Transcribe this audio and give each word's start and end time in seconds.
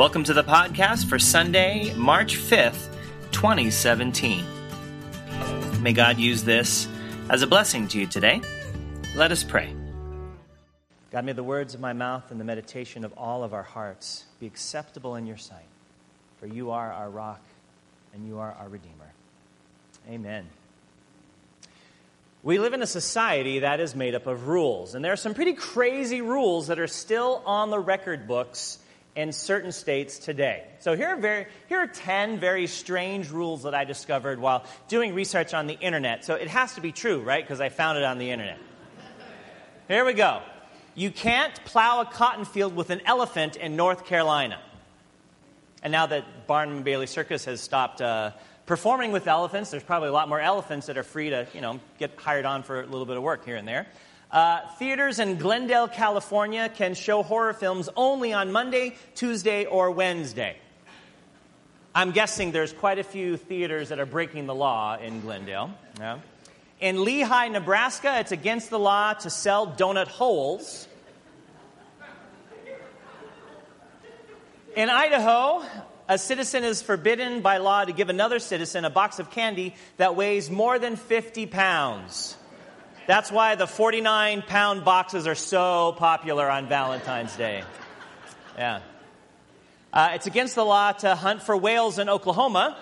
Welcome 0.00 0.24
to 0.24 0.32
the 0.32 0.42
podcast 0.42 1.10
for 1.10 1.18
Sunday, 1.18 1.92
March 1.92 2.38
5th, 2.38 2.88
2017. 3.32 4.42
May 5.82 5.92
God 5.92 6.18
use 6.18 6.42
this 6.42 6.88
as 7.28 7.42
a 7.42 7.46
blessing 7.46 7.86
to 7.88 7.98
you 8.00 8.06
today. 8.06 8.40
Let 9.14 9.30
us 9.30 9.44
pray. 9.44 9.74
God, 11.10 11.26
may 11.26 11.32
the 11.32 11.42
words 11.42 11.74
of 11.74 11.80
my 11.80 11.92
mouth 11.92 12.30
and 12.30 12.40
the 12.40 12.46
meditation 12.46 13.04
of 13.04 13.12
all 13.18 13.44
of 13.44 13.52
our 13.52 13.62
hearts 13.62 14.24
be 14.40 14.46
acceptable 14.46 15.16
in 15.16 15.26
your 15.26 15.36
sight, 15.36 15.68
for 16.38 16.46
you 16.46 16.70
are 16.70 16.90
our 16.90 17.10
rock 17.10 17.42
and 18.14 18.26
you 18.26 18.38
are 18.38 18.56
our 18.58 18.70
Redeemer. 18.70 19.12
Amen. 20.08 20.46
We 22.42 22.58
live 22.58 22.72
in 22.72 22.80
a 22.80 22.86
society 22.86 23.58
that 23.58 23.80
is 23.80 23.94
made 23.94 24.14
up 24.14 24.26
of 24.26 24.48
rules, 24.48 24.94
and 24.94 25.04
there 25.04 25.12
are 25.12 25.16
some 25.16 25.34
pretty 25.34 25.52
crazy 25.52 26.22
rules 26.22 26.68
that 26.68 26.78
are 26.78 26.86
still 26.86 27.42
on 27.44 27.68
the 27.68 27.78
record 27.78 28.26
books 28.26 28.78
in 29.20 29.32
certain 29.32 29.70
states 29.70 30.18
today. 30.18 30.64
So 30.78 30.96
here 30.96 31.08
are, 31.08 31.16
very, 31.16 31.46
here 31.68 31.78
are 31.78 31.86
10 31.86 32.38
very 32.38 32.66
strange 32.66 33.30
rules 33.30 33.64
that 33.64 33.74
I 33.74 33.84
discovered 33.84 34.40
while 34.40 34.64
doing 34.88 35.14
research 35.14 35.52
on 35.52 35.66
the 35.66 35.74
internet. 35.74 36.24
So 36.24 36.36
it 36.36 36.48
has 36.48 36.74
to 36.76 36.80
be 36.80 36.90
true, 36.90 37.20
right? 37.20 37.44
Because 37.44 37.60
I 37.60 37.68
found 37.68 37.98
it 37.98 38.04
on 38.04 38.16
the 38.16 38.30
internet. 38.30 38.58
Here 39.88 40.06
we 40.06 40.14
go. 40.14 40.40
You 40.94 41.10
can't 41.10 41.54
plow 41.66 42.00
a 42.00 42.06
cotton 42.06 42.46
field 42.46 42.74
with 42.74 42.88
an 42.88 43.02
elephant 43.04 43.56
in 43.56 43.76
North 43.76 44.06
Carolina. 44.06 44.58
And 45.82 45.92
now 45.92 46.06
that 46.06 46.46
Barnum 46.46 46.76
and 46.76 46.84
Bailey 46.84 47.06
Circus 47.06 47.44
has 47.44 47.60
stopped 47.60 48.00
uh, 48.00 48.32
performing 48.64 49.12
with 49.12 49.26
elephants, 49.26 49.70
there's 49.70 49.82
probably 49.82 50.08
a 50.08 50.12
lot 50.12 50.30
more 50.30 50.40
elephants 50.40 50.86
that 50.86 50.96
are 50.96 51.02
free 51.02 51.30
to, 51.30 51.46
you 51.52 51.60
know, 51.60 51.78
get 51.98 52.12
hired 52.16 52.46
on 52.46 52.62
for 52.62 52.80
a 52.80 52.86
little 52.86 53.06
bit 53.06 53.18
of 53.18 53.22
work 53.22 53.44
here 53.44 53.56
and 53.56 53.68
there. 53.68 53.86
Uh, 54.30 54.60
theaters 54.78 55.18
in 55.18 55.38
Glendale, 55.38 55.88
California 55.88 56.68
can 56.68 56.94
show 56.94 57.22
horror 57.22 57.52
films 57.52 57.88
only 57.96 58.32
on 58.32 58.52
Monday, 58.52 58.94
Tuesday, 59.16 59.64
or 59.64 59.90
Wednesday. 59.90 60.56
I'm 61.92 62.12
guessing 62.12 62.52
there's 62.52 62.72
quite 62.72 63.00
a 63.00 63.04
few 63.04 63.36
theaters 63.36 63.88
that 63.88 63.98
are 63.98 64.06
breaking 64.06 64.46
the 64.46 64.54
law 64.54 64.96
in 64.96 65.20
Glendale. 65.20 65.72
Yeah. 65.98 66.20
In 66.78 67.02
Lehigh, 67.02 67.48
Nebraska, 67.48 68.20
it's 68.20 68.30
against 68.30 68.70
the 68.70 68.78
law 68.78 69.14
to 69.14 69.30
sell 69.30 69.66
donut 69.66 70.06
holes. 70.06 70.86
In 74.76 74.88
Idaho, 74.88 75.64
a 76.08 76.16
citizen 76.16 76.62
is 76.62 76.80
forbidden 76.80 77.40
by 77.40 77.56
law 77.56 77.84
to 77.84 77.92
give 77.92 78.08
another 78.08 78.38
citizen 78.38 78.84
a 78.84 78.90
box 78.90 79.18
of 79.18 79.32
candy 79.32 79.74
that 79.96 80.14
weighs 80.14 80.48
more 80.48 80.78
than 80.78 80.94
50 80.94 81.46
pounds. 81.46 82.36
That's 83.06 83.32
why 83.32 83.54
the 83.54 83.66
49 83.66 84.42
pound 84.42 84.84
boxes 84.84 85.26
are 85.26 85.34
so 85.34 85.94
popular 85.98 86.48
on 86.48 86.68
Valentine's 86.68 87.34
Day. 87.36 87.64
Yeah. 88.56 88.80
Uh, 89.92 90.10
it's 90.14 90.26
against 90.26 90.54
the 90.54 90.64
law 90.64 90.92
to 90.92 91.14
hunt 91.14 91.42
for 91.42 91.56
whales 91.56 91.98
in 91.98 92.08
Oklahoma. 92.08 92.76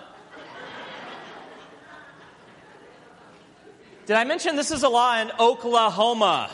Did 4.06 4.16
I 4.16 4.24
mention 4.24 4.56
this 4.56 4.70
is 4.70 4.82
a 4.82 4.88
law 4.88 5.20
in 5.20 5.30
Oklahoma? 5.38 6.50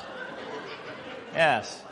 Yes. 1.35 1.83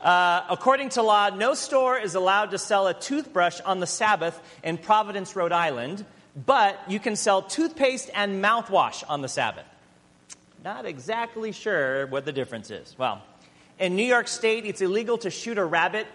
Uh, 0.00 0.42
according 0.48 0.90
to 0.90 1.02
law, 1.02 1.30
no 1.30 1.54
store 1.54 1.98
is 1.98 2.14
allowed 2.14 2.52
to 2.52 2.58
sell 2.58 2.86
a 2.86 2.94
toothbrush 2.94 3.60
on 3.62 3.80
the 3.80 3.86
Sabbath 3.86 4.40
in 4.62 4.78
Providence, 4.78 5.34
Rhode 5.34 5.52
Island, 5.52 6.04
but 6.36 6.78
you 6.86 7.00
can 7.00 7.16
sell 7.16 7.42
toothpaste 7.42 8.10
and 8.14 8.42
mouthwash 8.42 9.02
on 9.08 9.22
the 9.22 9.28
Sabbath. 9.28 9.64
Not 10.64 10.86
exactly 10.86 11.52
sure 11.52 12.06
what 12.08 12.24
the 12.24 12.32
difference 12.32 12.70
is. 12.70 12.94
Well, 12.98 13.22
in 13.78 13.94
New 13.94 14.04
York 14.04 14.26
State, 14.26 14.66
it's 14.66 14.80
illegal 14.80 15.18
to 15.18 15.30
shoot 15.30 15.56
a 15.56 15.64
rabbit 15.64 16.06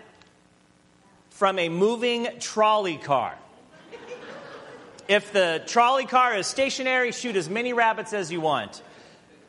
from 1.30 1.58
a 1.60 1.70
moving 1.70 2.28
trolley 2.40 2.98
car. 2.98 3.38
If 5.08 5.34
the 5.34 5.62
trolley 5.66 6.06
car 6.06 6.36
is 6.36 6.48
stationary, 6.48 7.12
shoot 7.12 7.36
as 7.36 7.50
many 7.50 7.74
rabbits 7.74 8.14
as 8.14 8.32
you 8.32 8.42
want. 8.42 8.82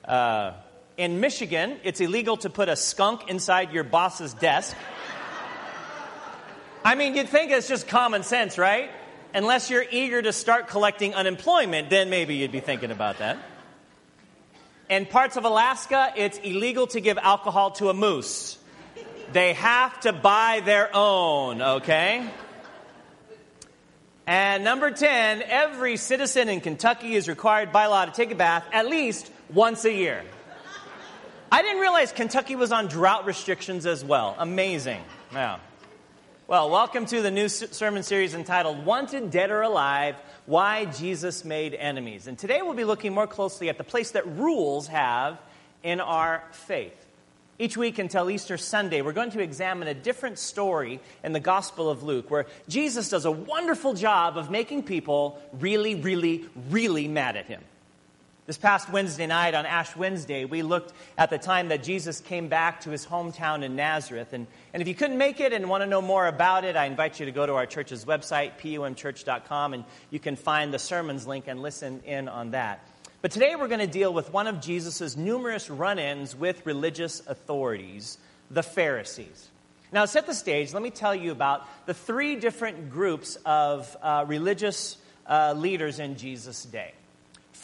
Uh, 0.05 0.53
in 0.97 1.21
Michigan, 1.21 1.79
it's 1.83 2.01
illegal 2.01 2.37
to 2.39 2.51
put 2.51 2.69
a 2.69 2.77
skunk 2.77 3.29
inside 3.29 3.73
your 3.73 3.85
boss's 3.85 4.33
desk. 4.35 4.77
I 6.85 6.95
mean, 6.95 7.17
you'd 7.17 7.29
think 7.29 7.51
it's 7.51 7.69
just 7.69 7.89
common 7.89 8.23
sense, 8.23 8.59
right? 8.59 8.91
Unless 9.33 9.71
you're 9.71 9.87
eager 9.91 10.23
to 10.23 10.33
start 10.33 10.69
collecting 10.69 11.15
unemployment, 11.15 11.91
then 11.91 12.11
maybe 12.11 12.37
you'd 12.37 12.53
be 12.53 12.61
thinking 12.61 12.91
about 12.91 13.19
that. 13.19 13.39
In 14.91 15.07
parts 15.07 15.37
of 15.39 15.45
Alaska, 15.45 16.13
it's 16.15 16.37
illegal 16.39 16.87
to 16.89 17.01
give 17.01 17.17
alcohol 17.17 17.71
to 17.73 17.89
a 17.89 17.95
moose. 17.95 18.59
They 19.33 19.55
have 19.55 19.99
to 20.01 20.13
buy 20.13 20.61
their 20.63 20.91
own, 20.93 21.63
okay? 21.63 22.29
And 24.27 24.63
number 24.63 24.91
10, 24.91 25.43
every 25.43 25.97
citizen 25.97 26.51
in 26.51 26.61
Kentucky 26.61 27.15
is 27.15 27.29
required 27.29 27.73
by 27.73 27.87
law 27.87 28.05
to 28.05 28.13
take 28.13 28.31
a 28.31 28.35
bath 28.35 28.65
at 28.73 28.87
least 28.87 29.31
once 29.53 29.87
a 29.87 29.93
year. 29.93 30.23
I 31.51 31.63
didn't 31.63 31.81
realize 31.81 32.13
Kentucky 32.13 32.55
was 32.55 32.71
on 32.71 32.89
drought 32.89 33.25
restrictions 33.25 33.87
as 33.87 34.05
well. 34.05 34.37
Amazing. 34.39 35.03
Yeah. 35.33 35.61
Well, 36.47 36.69
welcome 36.69 37.07
to 37.07 37.23
the 37.23 37.31
new 37.31 37.49
sermon 37.49 38.03
series 38.03 38.35
entitled 38.35 38.85
Wanted, 38.85 39.31
Dead 39.31 39.51
or 39.51 39.63
Alive 39.63 40.17
Why 40.47 40.85
Jesus 40.85 41.45
Made 41.45 41.75
Enemies. 41.75 42.27
And 42.27 42.39
today 42.39 42.61
we'll 42.61 42.75
be 42.75 42.85
looking 42.85 43.15
more 43.15 43.27
closely 43.27 43.69
at 43.71 43.79
the 43.79 43.85
place 43.85 44.11
that 44.11 44.27
rules 44.27 44.89
have 44.89 45.41
in 45.83 46.01
our 46.01 46.45
faith. 46.53 46.95
Each 47.59 47.77
week 47.77 47.99
until 47.99 48.29
Easter 48.31 48.59
Sunday, 48.59 49.01
we're 49.01 49.13
going 49.13 49.31
to 49.31 49.41
examine 49.41 49.89
a 49.89 49.95
different 49.95 50.39
story 50.39 51.01
in 51.23 51.33
the 51.33 51.41
Gospel 51.41 51.89
of 51.89 52.03
Luke 52.03 52.31
where 52.31 52.47
Jesus 52.69 53.09
does 53.09 53.25
a 53.25 53.31
wonderful 53.31 53.95
job 53.95 54.37
of 54.37 54.51
making 54.51 54.83
people 54.83 55.41
really, 55.61 55.95
really, 55.95 56.45
really 56.69 57.09
mad 57.09 57.37
at 57.37 57.47
him. 57.47 57.63
This 58.47 58.59
past 58.59 58.91
Wednesday 58.91 59.27
night 59.27 59.55
on 59.55 59.65
Ash 59.65 59.97
Wednesday, 59.97 60.45
we 60.45 60.61
looked 60.61 60.93
at 61.17 61.31
the 61.31 61.39
time 61.39 61.69
that 61.69 61.83
Jesus 61.83 62.21
came 62.21 62.49
back 62.49 62.83
to 62.83 62.91
his 62.91 63.07
hometown 63.07 63.63
in 63.63 63.75
Nazareth. 63.75 64.35
And, 64.35 64.47
and 64.75 64.83
if 64.83 64.89
you 64.89 64.95
couldn't 64.95 65.17
make 65.17 65.41
it 65.41 65.55
and 65.55 65.67
want 65.67 65.83
to 65.83 65.87
know 65.87 66.03
more 66.03 66.27
about 66.27 66.67
it, 66.67 66.77
I 66.77 66.85
invite 66.85 67.19
you 67.19 67.25
to 67.25 67.33
go 67.33 67.47
to 67.47 67.55
our 67.55 67.65
church's 67.65 68.05
website, 68.05 68.59
pumchurch.com, 68.59 69.73
and 69.73 69.85
you 70.11 70.19
can 70.19 70.37
find 70.37 70.75
the 70.75 70.79
sermons 70.79 71.27
link 71.27 71.47
and 71.49 71.63
listen 71.63 72.03
in 72.05 72.29
on 72.29 72.51
that. 72.51 72.87
But 73.23 73.31
today 73.31 73.57
we're 73.57 73.69
going 73.69 73.81
to 73.81 73.87
deal 73.87 74.13
with 74.13 74.31
one 74.31 74.47
of 74.47 74.61
Jesus' 74.61 75.17
numerous 75.17 75.71
run 75.71 75.99
ins 75.99 76.37
with 76.37 76.67
religious 76.67 77.27
authorities, 77.27 78.19
the 78.51 78.63
Pharisees. 78.63 79.49
Now, 79.91 80.03
to 80.03 80.07
set 80.07 80.27
the 80.27 80.35
stage, 80.35 80.75
let 80.75 80.83
me 80.83 80.91
tell 80.91 81.15
you 81.15 81.33
about 81.33 81.67
the 81.87 81.95
three 81.95 82.37
different 82.37 82.91
groups 82.91 83.39
of 83.47 83.97
uh, 84.03 84.27
religious 84.29 84.99
uh, 85.27 85.55
leaders 85.57 85.99
in 85.99 86.19
Jesus' 86.19 86.63
day. 86.65 86.93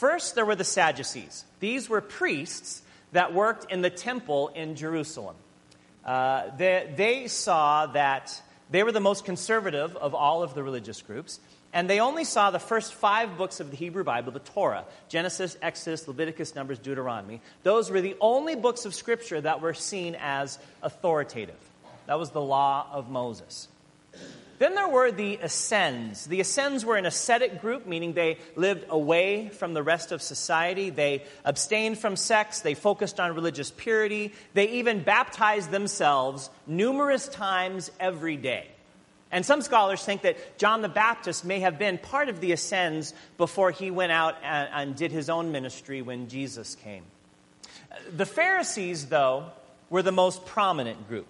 First, 0.01 0.33
there 0.33 0.47
were 0.47 0.55
the 0.55 0.63
Sadducees. 0.63 1.45
These 1.59 1.87
were 1.87 2.01
priests 2.01 2.81
that 3.11 3.35
worked 3.35 3.71
in 3.71 3.83
the 3.83 3.91
temple 3.91 4.47
in 4.47 4.75
Jerusalem. 4.75 5.35
Uh, 6.03 6.45
they, 6.57 6.91
they 6.95 7.27
saw 7.27 7.85
that 7.85 8.41
they 8.71 8.81
were 8.81 8.91
the 8.91 8.99
most 8.99 9.25
conservative 9.25 9.95
of 9.95 10.15
all 10.15 10.41
of 10.41 10.55
the 10.55 10.63
religious 10.63 11.03
groups, 11.03 11.39
and 11.71 11.87
they 11.87 11.99
only 11.99 12.23
saw 12.23 12.49
the 12.49 12.57
first 12.57 12.95
five 12.95 13.37
books 13.37 13.59
of 13.59 13.69
the 13.69 13.77
Hebrew 13.77 14.03
Bible, 14.03 14.31
the 14.31 14.39
Torah 14.39 14.85
Genesis, 15.07 15.55
Exodus, 15.61 16.07
Leviticus, 16.07 16.55
Numbers, 16.55 16.79
Deuteronomy. 16.79 17.39
Those 17.61 17.91
were 17.91 18.01
the 18.01 18.15
only 18.19 18.55
books 18.55 18.85
of 18.85 18.95
Scripture 18.95 19.39
that 19.39 19.61
were 19.61 19.75
seen 19.75 20.17
as 20.19 20.57
authoritative. 20.81 21.59
That 22.07 22.17
was 22.17 22.31
the 22.31 22.41
law 22.41 22.87
of 22.91 23.11
Moses. 23.11 23.67
Then 24.61 24.75
there 24.75 24.87
were 24.87 25.11
the 25.11 25.39
Essenes. 25.43 26.27
The 26.27 26.39
Essenes 26.39 26.85
were 26.85 26.95
an 26.95 27.07
ascetic 27.07 27.61
group, 27.61 27.87
meaning 27.87 28.13
they 28.13 28.37
lived 28.55 28.85
away 28.89 29.49
from 29.49 29.73
the 29.73 29.81
rest 29.81 30.11
of 30.11 30.21
society. 30.21 30.91
They 30.91 31.23
abstained 31.43 31.97
from 31.97 32.15
sex. 32.15 32.59
They 32.59 32.75
focused 32.75 33.19
on 33.19 33.33
religious 33.33 33.71
purity. 33.71 34.33
They 34.53 34.69
even 34.73 35.01
baptized 35.01 35.71
themselves 35.71 36.51
numerous 36.67 37.27
times 37.27 37.89
every 37.99 38.37
day. 38.37 38.67
And 39.31 39.43
some 39.43 39.63
scholars 39.63 40.05
think 40.05 40.21
that 40.21 40.59
John 40.59 40.83
the 40.83 40.89
Baptist 40.89 41.43
may 41.43 41.61
have 41.61 41.79
been 41.79 41.97
part 41.97 42.29
of 42.29 42.39
the 42.39 42.51
Essenes 42.51 43.15
before 43.39 43.71
he 43.71 43.89
went 43.89 44.11
out 44.11 44.35
and, 44.43 44.69
and 44.71 44.95
did 44.95 45.11
his 45.11 45.27
own 45.27 45.51
ministry 45.51 46.03
when 46.03 46.29
Jesus 46.29 46.75
came. 46.75 47.05
The 48.15 48.27
Pharisees, 48.27 49.07
though, 49.07 49.45
were 49.89 50.03
the 50.03 50.11
most 50.11 50.45
prominent 50.45 51.07
group. 51.07 51.25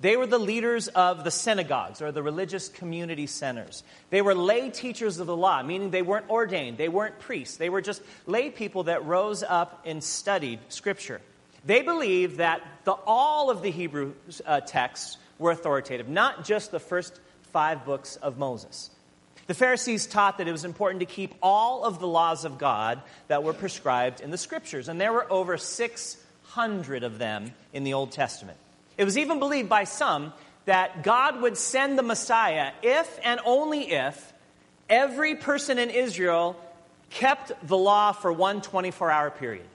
They 0.00 0.16
were 0.16 0.26
the 0.26 0.38
leaders 0.38 0.86
of 0.88 1.24
the 1.24 1.30
synagogues 1.30 2.00
or 2.00 2.12
the 2.12 2.22
religious 2.22 2.68
community 2.68 3.26
centers. 3.26 3.82
They 4.10 4.22
were 4.22 4.34
lay 4.34 4.70
teachers 4.70 5.18
of 5.18 5.26
the 5.26 5.36
law, 5.36 5.62
meaning 5.62 5.90
they 5.90 6.02
weren't 6.02 6.30
ordained, 6.30 6.78
they 6.78 6.88
weren't 6.88 7.18
priests. 7.18 7.56
They 7.56 7.68
were 7.68 7.80
just 7.80 8.02
lay 8.26 8.50
people 8.50 8.84
that 8.84 9.04
rose 9.04 9.42
up 9.42 9.82
and 9.84 10.02
studied 10.02 10.60
Scripture. 10.68 11.20
They 11.64 11.82
believed 11.82 12.36
that 12.36 12.62
the, 12.84 12.92
all 12.92 13.50
of 13.50 13.62
the 13.62 13.70
Hebrew 13.70 14.14
uh, 14.46 14.60
texts 14.60 15.16
were 15.38 15.50
authoritative, 15.50 16.08
not 16.08 16.44
just 16.44 16.70
the 16.70 16.80
first 16.80 17.18
five 17.52 17.84
books 17.84 18.16
of 18.16 18.38
Moses. 18.38 18.90
The 19.48 19.54
Pharisees 19.54 20.06
taught 20.06 20.38
that 20.38 20.46
it 20.46 20.52
was 20.52 20.64
important 20.64 21.00
to 21.00 21.06
keep 21.06 21.34
all 21.42 21.82
of 21.82 21.98
the 21.98 22.06
laws 22.06 22.44
of 22.44 22.58
God 22.58 23.02
that 23.26 23.42
were 23.42 23.54
prescribed 23.54 24.20
in 24.20 24.30
the 24.30 24.38
Scriptures, 24.38 24.88
and 24.88 25.00
there 25.00 25.12
were 25.12 25.30
over 25.32 25.56
600 25.56 27.02
of 27.02 27.18
them 27.18 27.52
in 27.72 27.82
the 27.82 27.94
Old 27.94 28.12
Testament. 28.12 28.58
It 28.98 29.04
was 29.04 29.16
even 29.16 29.38
believed 29.38 29.68
by 29.68 29.84
some 29.84 30.34
that 30.66 31.02
God 31.02 31.40
would 31.40 31.56
send 31.56 31.98
the 31.98 32.02
Messiah 32.02 32.72
if 32.82 33.18
and 33.24 33.40
only 33.46 33.92
if 33.92 34.34
every 34.90 35.34
person 35.34 35.78
in 35.78 35.88
Israel 35.88 36.56
kept 37.08 37.52
the 37.66 37.76
law 37.76 38.12
for 38.12 38.30
one 38.30 38.60
24 38.60 39.10
hour 39.10 39.30
period. 39.30 39.66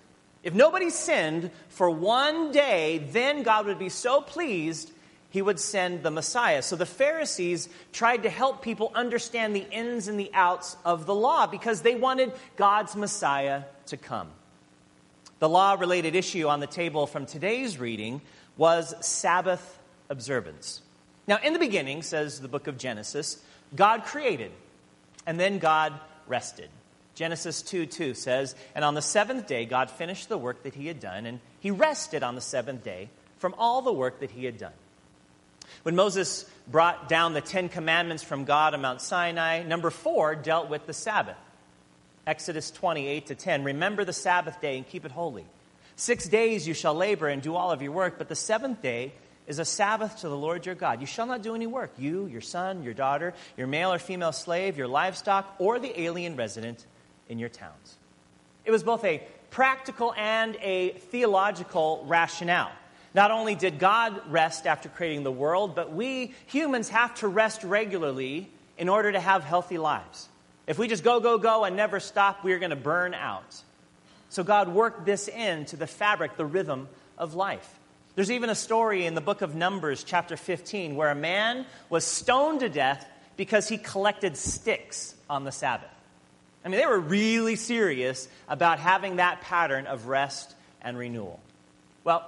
If 0.44 0.54
nobody 0.54 0.90
sinned 0.90 1.52
for 1.70 1.90
one 1.90 2.52
day, 2.52 3.08
then 3.12 3.44
God 3.44 3.66
would 3.66 3.80
be 3.80 3.90
so 3.90 4.22
pleased 4.22 4.92
he 5.30 5.42
would 5.42 5.60
send 5.60 6.04
the 6.04 6.12
Messiah. 6.12 6.62
So 6.62 6.76
the 6.76 6.86
Pharisees 6.86 7.70
tried 7.92 8.24
to 8.24 8.30
help 8.30 8.62
people 8.62 8.92
understand 8.94 9.56
the 9.56 9.66
ins 9.72 10.08
and 10.08 10.20
the 10.20 10.30
outs 10.34 10.78
of 10.86 11.08
the 11.08 11.16
law 11.16 11.48
because 11.48 11.82
they 11.82 11.96
wanted 11.96 12.34
God's 12.56 12.96
Messiah 12.96 13.64
to 13.88 13.98
come. 13.98 14.30
The 15.40 15.50
law 15.50 15.74
related 15.74 16.14
issue 16.14 16.48
on 16.48 16.60
the 16.60 16.68
table 16.68 17.08
from 17.08 17.26
today's 17.26 17.80
reading 17.80 18.22
was 18.58 18.94
Sabbath 19.06 19.80
observance. 20.10 20.82
Now, 21.28 21.40
in 21.42 21.54
the 21.54 21.60
beginning, 21.60 22.02
says 22.02 22.40
the 22.40 22.48
book 22.48 22.68
of 22.68 22.78
Genesis, 22.78 23.42
God 23.76 24.04
created, 24.04 24.52
and 25.26 25.40
then 25.40 25.60
God 25.60 25.94
rested. 26.28 26.70
Genesis 27.16 27.62
2 27.62 27.86
2 27.86 28.14
says, 28.14 28.56
And 28.76 28.84
on 28.84 28.96
the 28.96 29.02
seventh 29.02 29.48
day, 29.48 29.66
God 29.66 29.90
finished 29.90 30.30
the 30.30 30.38
work 30.38 30.64
that 30.64 30.74
he 30.74 30.88
had 30.88 31.00
done, 31.00 31.26
and 31.26 31.40
he 31.60 31.72
rested 31.72 32.24
on 32.24 32.36
the 32.36 32.42
seventh 32.42 32.84
day 32.84 33.10
from 33.38 33.56
all 33.58 33.82
the 33.82 33.94
work 33.94 34.20
that 34.20 34.32
he 34.32 34.46
had 34.46 34.58
done. 34.58 34.74
When 35.84 35.96
Moses 35.96 36.50
brought 36.68 37.10
down 37.10 37.34
the 37.34 37.42
Ten 37.42 37.70
Commandments 37.70 38.24
from 38.24 38.46
God 38.46 38.74
on 38.74 38.82
Mount 38.82 39.02
Sinai, 39.02 39.64
number 39.64 39.90
four 39.90 40.36
dealt 40.36 40.70
with 40.70 40.86
the 40.86 40.94
Sabbath. 40.94 41.38
Exodus 42.26 42.72
28 42.72 43.28
to 43.28 43.36
10 43.36 43.64
Remember 43.64 44.06
the 44.06 44.14
Sabbath 44.14 44.62
day 44.62 44.78
and 44.78 44.88
keep 44.88 45.06
it 45.06 45.12
holy. 45.12 45.46
Six 45.96 46.28
days 46.28 46.68
you 46.68 46.74
shall 46.74 46.96
labor 46.96 47.28
and 47.28 47.42
do 47.42 47.56
all 47.56 47.72
of 47.72 47.82
your 47.82 47.92
work, 47.92 48.18
but 48.18 48.30
the 48.30 48.36
seventh 48.36 48.82
day 48.82 49.14
is 49.46 49.60
a 49.60 49.66
Sabbath 49.66 50.22
to 50.22 50.30
the 50.30 50.38
Lord 50.38 50.66
your 50.66 50.76
God. 50.76 51.02
You 51.02 51.08
shall 51.08 51.26
not 51.26 51.42
do 51.42 51.54
any 51.54 51.68
work, 51.68 51.92
you, 51.98 52.28
your 52.28 52.42
son, 52.42 52.84
your 52.84 52.94
daughter, 52.94 53.34
your 53.58 53.68
male 53.68 53.92
or 53.92 54.00
female 54.00 54.32
slave, 54.32 54.78
your 54.78 54.88
livestock, 54.88 55.56
or 55.60 55.80
the 55.80 56.02
alien 56.02 56.36
resident 56.36 56.86
in 57.30 57.40
your 57.40 57.50
towns. 57.50 57.98
It 58.66 58.72
was 58.72 58.84
both 58.84 59.04
a 59.04 59.22
practical 59.50 60.14
and 60.18 60.56
a 60.62 60.90
theological 60.90 62.04
rationale. 62.08 62.72
Not 63.14 63.30
only 63.30 63.54
did 63.54 63.78
God 63.78 64.20
rest 64.32 64.66
after 64.66 64.90
creating 64.90 65.24
the 65.24 65.32
world, 65.32 65.76
but 65.76 65.94
we 65.94 66.34
humans 66.48 66.90
have 66.90 67.14
to 67.16 67.28
rest 67.28 67.64
regularly 67.64 68.50
in 68.78 68.90
order 68.90 69.12
to 69.12 69.20
have 69.20 69.44
healthy 69.44 69.78
lives. 69.78 70.30
If 70.66 70.80
we 70.80 70.88
just 70.88 71.04
go, 71.04 71.20
go, 71.20 71.38
go 71.38 71.66
and 71.66 71.76
never 71.76 72.00
stop, 72.00 72.44
we 72.44 72.54
are 72.54 72.60
going 72.60 72.72
to 72.72 72.76
burn 72.76 73.14
out. 73.14 73.62
So 74.34 74.44
God 74.44 74.68
worked 74.70 75.06
this 75.06 75.28
into 75.28 75.78
the 75.78 75.86
fabric, 75.86 76.38
the 76.38 76.46
rhythm 76.46 76.90
of 77.20 77.36
life. 77.36 77.70
There's 78.16 78.32
even 78.32 78.50
a 78.50 78.56
story 78.56 79.06
in 79.06 79.14
the 79.14 79.22
book 79.22 79.44
of 79.44 79.54
Numbers, 79.54 80.04
chapter 80.04 80.36
15, 80.36 80.96
where 80.96 81.12
a 81.12 81.16
man 81.16 81.68
was 81.88 82.04
stoned 82.04 82.62
to 82.62 82.70
death 82.70 83.08
because 83.38 83.70
he 83.70 83.78
collected 83.78 84.36
sticks 84.36 85.14
on 85.30 85.44
the 85.44 85.52
Sabbath. 85.52 85.92
I 86.66 86.70
mean, 86.70 86.80
they 86.80 86.88
were 86.88 87.00
really 87.00 87.56
serious 87.56 88.28
about 88.50 88.80
having 88.80 89.18
that 89.18 89.42
pattern 89.42 89.86
of 89.86 90.08
rest 90.08 90.56
and 90.82 90.98
renewal. 90.98 91.40
Well, 92.04 92.28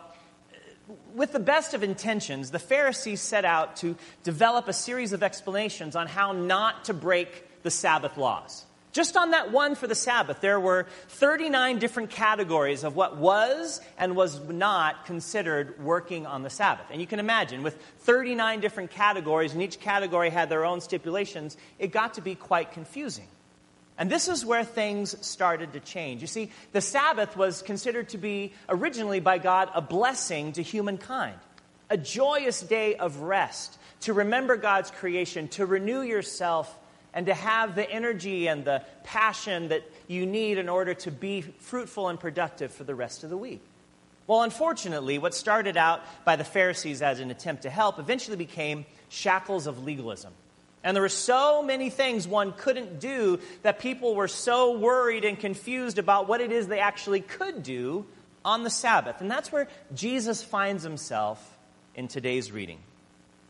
with 1.15 1.31
the 1.31 1.39
best 1.39 1.73
of 1.73 1.81
intentions, 1.81 2.51
the 2.51 2.59
Pharisees 2.59 3.19
set 3.19 3.45
out 3.45 3.77
to 3.77 3.95
develop 4.23 4.67
a 4.67 4.73
series 4.73 5.11
of 5.11 5.23
explanations 5.23 5.95
on 5.95 6.05
how 6.05 6.33
not 6.33 6.85
to 6.85 6.93
break 6.93 7.63
the 7.63 7.71
Sabbath 7.71 8.15
laws. 8.15 8.63
Just 8.95 9.17
on 9.17 9.31
that 9.31 9.51
one 9.51 9.75
for 9.75 9.87
the 9.87 9.93
Sabbath, 9.93 10.39
there 10.39 10.57
were 10.57 10.87
39 11.09 11.79
different 11.79 12.11
categories 12.11 12.85
of 12.85 12.95
what 12.95 13.17
was 13.17 13.81
and 13.97 14.15
was 14.15 14.39
not 14.47 15.05
considered 15.05 15.83
working 15.83 16.25
on 16.25 16.43
the 16.43 16.49
Sabbath. 16.49 16.85
And 16.89 17.01
you 17.01 17.05
can 17.05 17.19
imagine, 17.19 17.61
with 17.61 17.75
39 17.99 18.61
different 18.61 18.91
categories, 18.91 19.51
and 19.51 19.61
each 19.61 19.81
category 19.81 20.29
had 20.29 20.47
their 20.47 20.63
own 20.63 20.79
stipulations, 20.79 21.57
it 21.77 21.91
got 21.91 22.13
to 22.13 22.21
be 22.21 22.35
quite 22.35 22.71
confusing. 22.71 23.27
And 23.97 24.09
this 24.09 24.29
is 24.29 24.45
where 24.45 24.63
things 24.63 25.13
started 25.27 25.73
to 25.73 25.81
change. 25.81 26.21
You 26.21 26.27
see, 26.27 26.51
the 26.71 26.79
Sabbath 26.79 27.35
was 27.35 27.63
considered 27.63 28.07
to 28.09 28.17
be 28.17 28.53
originally 28.69 29.19
by 29.19 29.39
God 29.39 29.69
a 29.75 29.81
blessing 29.81 30.53
to 30.53 30.63
humankind, 30.63 31.35
a 31.89 31.97
joyous 31.97 32.61
day 32.61 32.95
of 32.95 33.17
rest, 33.17 33.77
to 34.03 34.13
remember 34.13 34.55
God's 34.55 34.89
creation, 34.89 35.49
to 35.49 35.65
renew 35.65 36.01
yourself, 36.01 36.73
and 37.15 37.25
to 37.25 37.33
have 37.33 37.73
the 37.73 37.89
energy 37.89 38.47
and 38.47 38.65
the 38.65 38.83
passion 39.03 39.69
that 39.69 39.89
you 40.07 40.25
need 40.25 40.57
in 40.59 40.69
order 40.69 40.93
to 40.93 41.09
be 41.09 41.41
fruitful 41.41 42.09
and 42.09 42.19
productive 42.19 42.71
for 42.71 42.83
the 42.83 42.93
rest 42.93 43.23
of 43.23 43.31
the 43.31 43.37
week. 43.37 43.61
Well, 44.27 44.43
unfortunately, 44.43 45.17
what 45.17 45.33
started 45.33 45.77
out 45.77 46.01
by 46.25 46.35
the 46.35 46.43
Pharisees 46.43 47.01
as 47.01 47.19
an 47.19 47.31
attempt 47.31 47.63
to 47.63 47.69
help 47.69 47.99
eventually 47.99 48.37
became 48.37 48.85
shackles 49.09 49.65
of 49.65 49.83
legalism. 49.83 50.33
And 50.83 50.95
there 50.95 51.01
were 51.01 51.09
so 51.09 51.63
many 51.63 51.89
things 51.89 52.27
one 52.27 52.51
couldn't 52.51 52.99
do 52.99 53.39
that 53.63 53.79
people 53.79 54.13
were 54.13 54.27
so 54.27 54.77
worried 54.77 55.25
and 55.25 55.39
confused 55.39 55.97
about 55.97 56.27
what 56.27 56.41
it 56.41 56.51
is 56.51 56.67
they 56.67 56.79
actually 56.79 57.21
could 57.21 57.63
do 57.63 58.05
on 58.43 58.63
the 58.63 58.69
Sabbath. 58.69 59.21
And 59.21 59.31
that's 59.31 59.51
where 59.51 59.67
Jesus 59.95 60.43
finds 60.43 60.83
himself 60.83 61.57
in 61.95 62.07
today's 62.07 62.51
reading. 62.51 62.79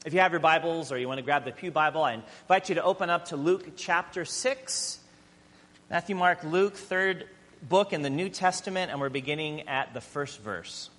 If 0.05 0.13
you 0.13 0.19
have 0.19 0.33
your 0.33 0.39
Bibles 0.39 0.91
or 0.91 0.99
you 0.99 1.07
want 1.07 1.17
to 1.17 1.23
grab 1.23 1.45
the 1.45 1.51
Pew 1.51 1.71
Bible, 1.71 2.03
I 2.03 2.13
invite 2.13 2.69
you 2.69 2.75
to 2.75 2.83
open 2.83 3.09
up 3.09 3.25
to 3.29 3.37
Luke 3.37 3.71
chapter 3.75 4.23
6. 4.23 4.99
Matthew, 5.89 6.15
Mark, 6.15 6.43
Luke, 6.43 6.75
third 6.75 7.27
book 7.63 7.91
in 7.91 8.03
the 8.03 8.09
New 8.11 8.29
Testament, 8.29 8.91
and 8.91 9.01
we're 9.01 9.09
beginning 9.09 9.67
at 9.67 9.95
the 9.95 10.01
first 10.01 10.39
verse. 10.41 10.91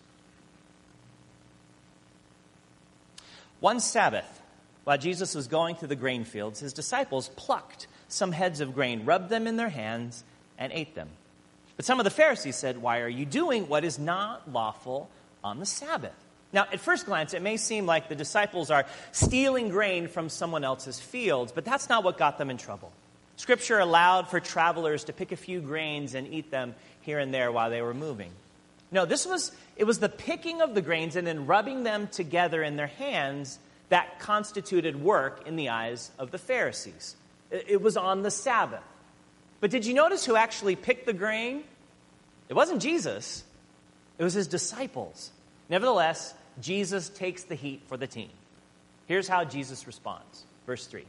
One 3.61 3.79
Sabbath, 3.79 4.43
while 4.82 4.99
Jesus 4.99 5.37
was 5.37 5.47
going 5.47 5.76
through 5.76 5.87
the 5.87 5.94
grain 5.94 6.25
fields, 6.25 6.59
his 6.59 6.73
disciples 6.73 7.31
plucked 7.37 7.87
some 8.09 8.32
heads 8.32 8.61
of 8.61 8.75
grain, 8.75 9.05
rubbed 9.05 9.29
them 9.29 9.47
in 9.47 9.56
their 9.56 9.69
hands, 9.69 10.25
and 10.59 10.73
ate 10.73 10.97
them. 10.97 11.11
But 11.76 11.85
some 11.85 12.00
of 12.00 12.05
the 12.05 12.11
Pharisees 12.11 12.56
said, 12.56 12.82
Why 12.82 13.02
are 13.02 13.09
you 13.09 13.25
doing 13.25 13.69
what 13.69 13.85
is 13.85 14.00
not 14.00 14.50
lawful 14.50 15.09
on 15.44 15.61
the 15.61 15.67
Sabbath? 15.67 16.25
Now, 16.53 16.67
at 16.73 16.81
first 16.81 17.07
glance, 17.07 17.35
it 17.35 17.43
may 17.43 17.57
seem 17.57 17.87
like 17.87 18.09
the 18.09 18.15
disciples 18.15 18.71
are 18.71 18.87
stealing 19.13 19.69
grain 19.69 20.09
from 20.09 20.29
someone 20.29 20.65
else's 20.65 21.01
fields, 21.01 21.53
but 21.53 21.65
that's 21.65 21.89
not 21.89 22.05
what 22.05 22.19
got 22.19 22.39
them 22.39 22.51
in 22.51 22.57
trouble. 22.57 22.93
Scripture 23.37 23.79
allowed 23.79 24.29
for 24.29 24.41
travelers 24.41 25.05
to 25.05 25.13
pick 25.13 25.33
a 25.33 25.37
few 25.37 25.61
grains 25.61 26.15
and 26.15 26.27
eat 26.33 26.51
them 26.51 26.75
here 27.03 27.19
and 27.19 27.35
there 27.35 27.53
while 27.53 27.69
they 27.69 27.83
were 27.83 27.95
moving. 27.95 28.31
No, 28.91 29.05
this 29.05 29.27
was 29.27 29.53
it 29.77 29.85
was 29.85 29.99
the 29.99 30.09
picking 30.09 30.63
of 30.63 30.75
the 30.75 30.81
grains 30.81 31.17
and 31.17 31.27
then 31.27 31.47
rubbing 31.47 31.83
them 31.83 32.09
together 32.09 32.62
in 32.62 32.76
their 32.76 32.87
hands 32.87 33.59
that 33.88 34.19
constituted 34.21 35.00
work 35.00 35.47
in 35.47 35.57
the 35.57 35.69
eyes 35.69 36.11
of 36.19 36.31
the 36.31 36.38
Pharisees. 36.38 37.17
It 37.50 37.81
was 37.83 37.97
on 37.97 38.23
the 38.23 38.31
Sabbath. 38.31 38.83
But 39.61 39.71
did 39.71 39.87
you 39.87 39.95
notice 39.95 40.25
who 40.25 40.37
actually 40.37 40.76
picked 40.76 41.07
the 41.07 41.12
grain? 41.12 41.65
It 42.49 42.55
wasn't 42.55 42.81
Jesus, 42.81 43.45
it 44.19 44.25
was 44.25 44.35
his 44.35 44.47
disciples. 44.47 45.31
Nevertheless, 45.68 46.35
Jesus 46.61 47.08
takes 47.08 47.44
the 47.44 47.54
heat 47.54 47.82
for 47.87 47.96
the 47.96 48.06
team. 48.06 48.30
Here's 49.06 49.28
how 49.28 49.44
Jesus 49.44 49.87
responds. 49.87 50.44
Verse 50.66 50.87
3. 50.87 51.04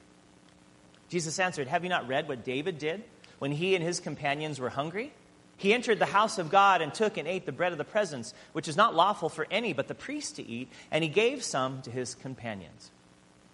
Jesus 1.09 1.39
answered, 1.39 1.67
Have 1.67 1.83
you 1.83 1.89
not 1.89 2.07
read 2.07 2.27
what 2.27 2.43
David 2.43 2.77
did 2.77 3.03
when 3.39 3.51
he 3.51 3.75
and 3.75 3.83
his 3.83 3.99
companions 3.99 4.59
were 4.59 4.69
hungry? 4.69 5.13
He 5.57 5.73
entered 5.73 5.97
the 5.97 6.05
house 6.05 6.37
of 6.37 6.51
God 6.51 6.81
and 6.81 6.93
took 6.93 7.17
and 7.17 7.27
ate 7.27 7.45
the 7.45 7.51
bread 7.51 7.71
of 7.71 7.79
the 7.79 7.83
presence, 7.83 8.33
which 8.53 8.67
is 8.67 8.77
not 8.77 8.93
lawful 8.93 9.29
for 9.29 9.47
any 9.49 9.73
but 9.73 9.87
the 9.87 9.95
priest 9.95 10.35
to 10.35 10.47
eat, 10.47 10.69
and 10.91 11.03
he 11.03 11.09
gave 11.09 11.43
some 11.43 11.81
to 11.81 11.91
his 11.91 12.13
companions. 12.13 12.91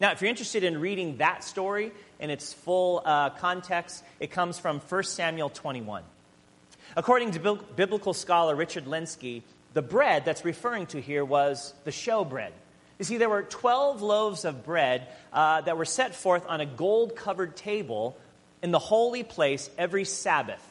Now, 0.01 0.11
if 0.11 0.21
you're 0.21 0.29
interested 0.29 0.65
in 0.65 0.81
reading 0.81 1.17
that 1.17 1.45
story 1.45 1.93
in 2.19 2.29
its 2.29 2.51
full 2.51 3.01
uh, 3.05 3.29
context, 3.29 4.03
it 4.19 4.31
comes 4.31 4.59
from 4.59 4.81
1 4.81 5.03
Samuel 5.03 5.49
21. 5.49 6.03
According 6.97 7.31
to 7.31 7.57
biblical 7.75 8.13
scholar 8.13 8.53
Richard 8.53 8.85
Lenski, 8.85 9.43
the 9.73 9.81
bread 9.81 10.25
that's 10.25 10.45
referring 10.45 10.85
to 10.87 11.01
here 11.01 11.25
was 11.25 11.73
the 11.83 11.91
show 11.91 12.23
bread. 12.23 12.53
You 12.99 13.05
see, 13.05 13.17
there 13.17 13.29
were 13.29 13.43
12 13.43 14.01
loaves 14.01 14.45
of 14.45 14.63
bread 14.63 15.07
uh, 15.31 15.61
that 15.61 15.77
were 15.77 15.85
set 15.85 16.15
forth 16.15 16.45
on 16.47 16.61
a 16.61 16.65
gold 16.65 17.15
covered 17.15 17.55
table 17.55 18.17
in 18.61 18.71
the 18.71 18.79
holy 18.79 19.23
place 19.23 19.69
every 19.77 20.05
Sabbath 20.05 20.63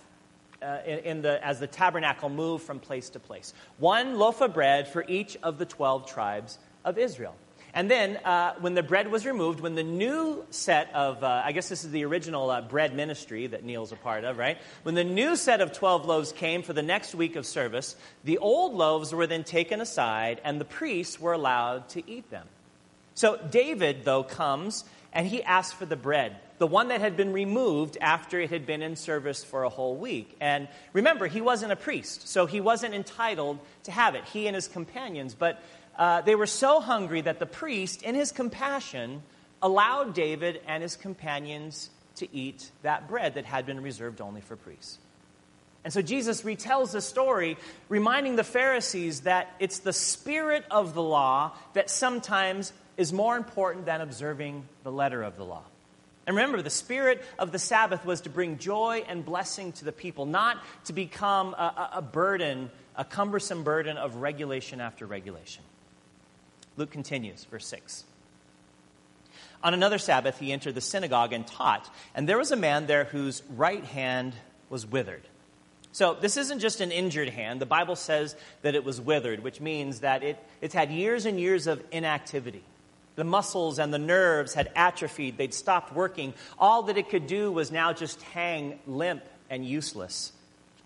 uh, 0.62 0.78
in, 0.87 0.99
in 1.00 1.23
the, 1.23 1.44
as 1.44 1.59
the 1.61 1.66
tabernacle 1.66 2.28
moved 2.28 2.64
from 2.64 2.78
place 2.78 3.11
to 3.11 3.21
place. 3.21 3.52
One 3.78 4.16
loaf 4.18 4.40
of 4.40 4.54
bread 4.54 4.88
for 4.88 5.04
each 5.06 5.37
of 5.42 5.59
the 5.59 5.66
12 5.66 6.06
tribes 6.06 6.59
of 6.85 6.97
Israel. 6.97 7.35
And 7.75 7.91
then, 7.91 8.19
uh, 8.19 8.55
when 8.61 8.75
the 8.75 8.83
bread 8.83 9.09
was 9.09 9.25
removed, 9.25 9.61
when 9.61 9.75
the 9.75 9.83
new 9.83 10.45
set 10.50 10.93
of, 10.95 11.25
uh, 11.25 11.43
I 11.45 11.52
guess 11.52 11.71
this 11.71 11.85
is 11.85 11.91
the 11.91 12.05
original 12.05 12.50
uh, 12.50 12.61
bread 12.61 12.95
ministry 12.95 13.47
that 13.47 13.64
Neil's 13.64 13.93
a 13.93 13.97
part 13.97 14.25
of, 14.25 14.37
right? 14.37 14.59
When 14.83 14.95
the 14.95 15.05
new 15.05 15.37
set 15.37 15.62
of 15.62 15.73
12 15.73 16.05
loaves 16.05 16.33
came 16.33 16.62
for 16.62 16.75
the 16.75 16.83
next 16.83 17.14
week 17.14 17.35
of 17.35 17.47
service, 17.47 17.97
the 18.25 18.38
old 18.38 18.75
loaves 18.75 19.14
were 19.14 19.26
then 19.26 19.43
taken 19.43 19.81
aside, 19.81 20.41
and 20.45 20.61
the 20.61 20.67
priests 20.67 21.19
were 21.19 21.33
allowed 21.33 21.88
to 21.91 22.11
eat 22.11 22.29
them. 22.31 22.47
So 23.14 23.37
David, 23.37 24.05
though, 24.05 24.23
comes 24.23 24.85
and 25.12 25.26
he 25.26 25.43
asks 25.43 25.73
for 25.75 25.87
the 25.87 25.97
bread 25.97 26.37
the 26.62 26.67
one 26.69 26.88
that 26.88 27.00
had 27.00 27.17
been 27.17 27.33
removed 27.33 27.99
after 28.00 28.38
it 28.38 28.50
had 28.50 28.67
been 28.67 28.83
in 28.83 28.95
service 28.95 29.43
for 29.43 29.64
a 29.64 29.69
whole 29.69 29.97
week. 29.97 30.37
And 30.41 30.69
remember, 30.93 31.26
he 31.26 31.41
wasn't 31.41 31.73
a 31.73 31.76
priest, 31.76 32.29
so 32.29 32.47
he 32.47 32.61
wasn't 32.61 32.95
entitled 32.95 33.59
to 33.83 33.91
have 33.91 34.14
it, 34.14 34.25
he 34.26 34.47
and 34.47 34.55
his 34.55 34.69
companions. 34.69 35.35
But 35.35 35.61
uh, 35.96 36.22
they 36.22 36.34
were 36.34 36.46
so 36.46 36.80
hungry 36.80 37.20
that 37.20 37.38
the 37.38 37.46
priest, 37.46 38.02
in 38.02 38.14
his 38.14 38.32
compassion, 38.32 39.22
allowed 39.61 40.14
David 40.14 40.61
and 40.66 40.82
his 40.82 40.96
companions 40.96 41.90
to 42.16 42.34
eat 42.34 42.70
that 42.82 43.08
bread 43.08 43.34
that 43.34 43.44
had 43.44 43.66
been 43.66 43.82
reserved 43.82 44.20
only 44.20 44.40
for 44.40 44.56
priests. 44.56 44.99
And 45.84 45.92
so 45.92 46.00
Jesus 46.00 46.42
retells 46.42 46.92
the 46.92 47.00
story, 47.00 47.56
reminding 47.88 48.37
the 48.37 48.44
Pharisees 48.44 49.22
that 49.22 49.52
it's 49.58 49.80
the 49.80 49.92
spirit 49.92 50.64
of 50.70 50.94
the 50.94 51.02
law 51.02 51.52
that 51.75 51.90
sometimes 51.90 52.72
is 52.96 53.12
more 53.12 53.37
important 53.37 53.87
than 53.87 54.00
observing 54.00 54.64
the 54.84 54.92
letter 54.92 55.22
of 55.22 55.37
the 55.37 55.44
law. 55.44 55.64
And 56.26 56.37
remember, 56.37 56.62
the 56.62 56.70
spirit 56.70 57.25
of 57.37 57.50
the 57.50 57.58
Sabbath 57.58 58.04
was 58.04 58.20
to 58.22 58.30
bring 58.30 58.58
joy 58.58 59.04
and 59.08 59.25
blessing 59.25 59.72
to 59.72 59.84
the 59.84 59.90
people, 59.90 60.25
not 60.25 60.62
to 60.84 60.92
become 60.92 61.54
a, 61.54 61.90
a 61.94 62.02
burden, 62.02 62.70
a 62.94 63.04
cumbersome 63.04 63.64
burden 63.64 63.96
of 63.96 64.16
regulation 64.16 64.80
after 64.80 65.04
regulation. 65.04 65.64
Luke 66.76 66.91
continues, 66.91 67.45
verse 67.45 67.67
6. 67.67 68.05
On 69.62 69.75
another 69.75 69.99
Sabbath, 69.99 70.38
he 70.38 70.52
entered 70.52 70.75
the 70.75 70.81
synagogue 70.81 71.33
and 71.33 71.47
taught, 71.47 71.88
and 72.14 72.29
there 72.29 72.38
was 72.38 72.50
a 72.50 72.57
man 72.57 72.87
there 72.87 73.05
whose 73.05 73.43
right 73.50 73.85
hand 73.85 74.35
was 74.71 74.87
withered. 74.87 75.23
So, 75.93 76.14
this 76.14 76.38
isn't 76.38 76.61
just 76.61 76.81
an 76.81 76.91
injured 76.91 77.29
hand. 77.29 77.61
The 77.61 77.67
Bible 77.67 77.97
says 77.97 78.35
that 78.62 78.75
it 78.75 78.83
was 78.83 78.99
withered, 78.99 79.45
which 79.45 79.61
means 79.61 80.00
that 80.00 80.23
it, 80.23 80.38
it's 80.62 80.75
had 80.75 80.91
years 80.91 81.26
and 81.26 81.38
years 81.38 81.67
of 81.67 81.83
inactivity. 81.93 82.64
The 83.14 83.25
muscles 83.25 83.79
and 83.79 83.93
the 83.93 83.99
nerves 83.99 84.55
had 84.55 84.73
atrophied, 84.75 85.37
they'd 85.37 85.52
stopped 85.52 85.93
working. 85.93 86.33
All 86.59 86.85
that 86.85 86.97
it 86.97 87.11
could 87.11 87.26
do 87.26 87.52
was 87.52 87.71
now 87.71 87.93
just 87.93 88.23
hang 88.23 88.79
limp 88.87 89.23
and 89.50 89.67
useless. 89.67 90.33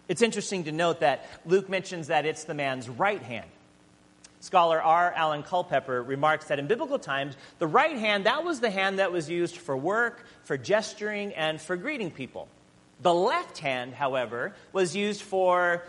It's 0.09 0.23
interesting 0.23 0.65
to 0.65 0.73
note 0.73 1.01
that 1.01 1.25
Luke 1.47 1.69
mentions 1.69 2.09
that 2.09 2.27
it's 2.27 2.45
the 2.45 2.55
man's 2.55 2.89
right 2.89 3.23
hand. 3.23 3.47
Scholar 4.41 4.81
R. 4.81 5.13
Alan 5.13 5.43
Culpepper 5.43 6.03
remarks 6.03 6.47
that 6.47 6.59
in 6.59 6.67
biblical 6.67 6.99
times, 6.99 7.37
the 7.59 7.67
right 7.67 7.97
hand, 7.97 8.27
that 8.27 8.45
was 8.45 8.61
the 8.61 8.71
hand 8.71 8.99
that 8.99 9.13
was 9.13 9.29
used 9.29 9.57
for 9.57 9.77
work, 9.77 10.25
for 10.45 10.57
gesturing, 10.57 11.33
and 11.35 11.61
for 11.61 11.77
greeting 11.77 12.11
people. 12.11 12.49
The 13.01 13.15
left 13.15 13.59
hand, 13.59 13.95
however, 13.95 14.55
was 14.73 14.95
used 14.95 15.23
for, 15.23 15.83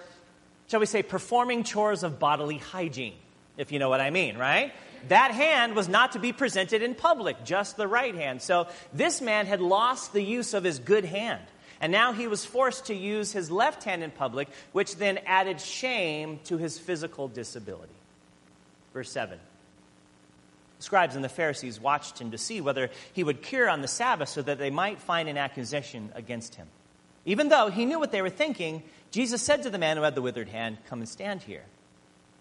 shall 0.67 0.79
we 0.79 0.85
say, 0.85 1.03
performing 1.03 1.63
chores 1.63 2.03
of 2.03 2.19
bodily 2.19 2.57
hygiene, 2.57 3.15
if 3.57 3.71
you 3.71 3.79
know 3.79 3.89
what 3.89 4.01
I 4.01 4.09
mean, 4.09 4.37
right? 4.37 4.73
That 5.09 5.31
hand 5.31 5.75
was 5.75 5.87
not 5.87 6.13
to 6.13 6.19
be 6.19 6.33
presented 6.33 6.81
in 6.81 6.95
public, 6.95 7.43
just 7.45 7.77
the 7.77 7.87
right 7.87 8.15
hand. 8.15 8.41
So 8.41 8.67
this 8.93 9.21
man 9.21 9.45
had 9.45 9.61
lost 9.61 10.13
the 10.13 10.23
use 10.23 10.53
of 10.53 10.63
his 10.63 10.79
good 10.79 11.05
hand. 11.05 11.43
And 11.79 11.91
now 11.91 12.11
he 12.11 12.27
was 12.27 12.43
forced 12.43 12.87
to 12.87 12.95
use 12.95 13.31
his 13.31 13.51
left 13.51 13.83
hand 13.83 14.03
in 14.03 14.09
public, 14.09 14.49
which 14.71 14.95
then 14.95 15.19
added 15.25 15.61
shame 15.61 16.39
to 16.45 16.57
his 16.57 16.79
physical 16.79 17.27
disability. 17.27 17.93
Verse 18.97 19.11
7. 19.11 19.37
The 20.79 20.83
scribes 20.83 21.15
and 21.15 21.23
the 21.23 21.29
Pharisees 21.29 21.79
watched 21.79 22.17
him 22.17 22.31
to 22.31 22.37
see 22.39 22.61
whether 22.61 22.89
he 23.13 23.23
would 23.23 23.43
cure 23.43 23.69
on 23.69 23.83
the 23.83 23.87
Sabbath 23.87 24.27
so 24.27 24.41
that 24.41 24.57
they 24.57 24.71
might 24.71 24.97
find 24.97 25.29
an 25.29 25.37
accusation 25.37 26.11
against 26.15 26.55
him. 26.55 26.65
Even 27.23 27.49
though 27.49 27.69
he 27.69 27.85
knew 27.85 27.99
what 27.99 28.11
they 28.11 28.23
were 28.23 28.31
thinking, 28.31 28.81
Jesus 29.11 29.43
said 29.43 29.61
to 29.61 29.69
the 29.69 29.77
man 29.77 29.97
who 29.97 30.03
had 30.03 30.15
the 30.15 30.21
withered 30.23 30.49
hand, 30.49 30.79
Come 30.89 30.97
and 30.97 31.07
stand 31.07 31.43
here. 31.43 31.61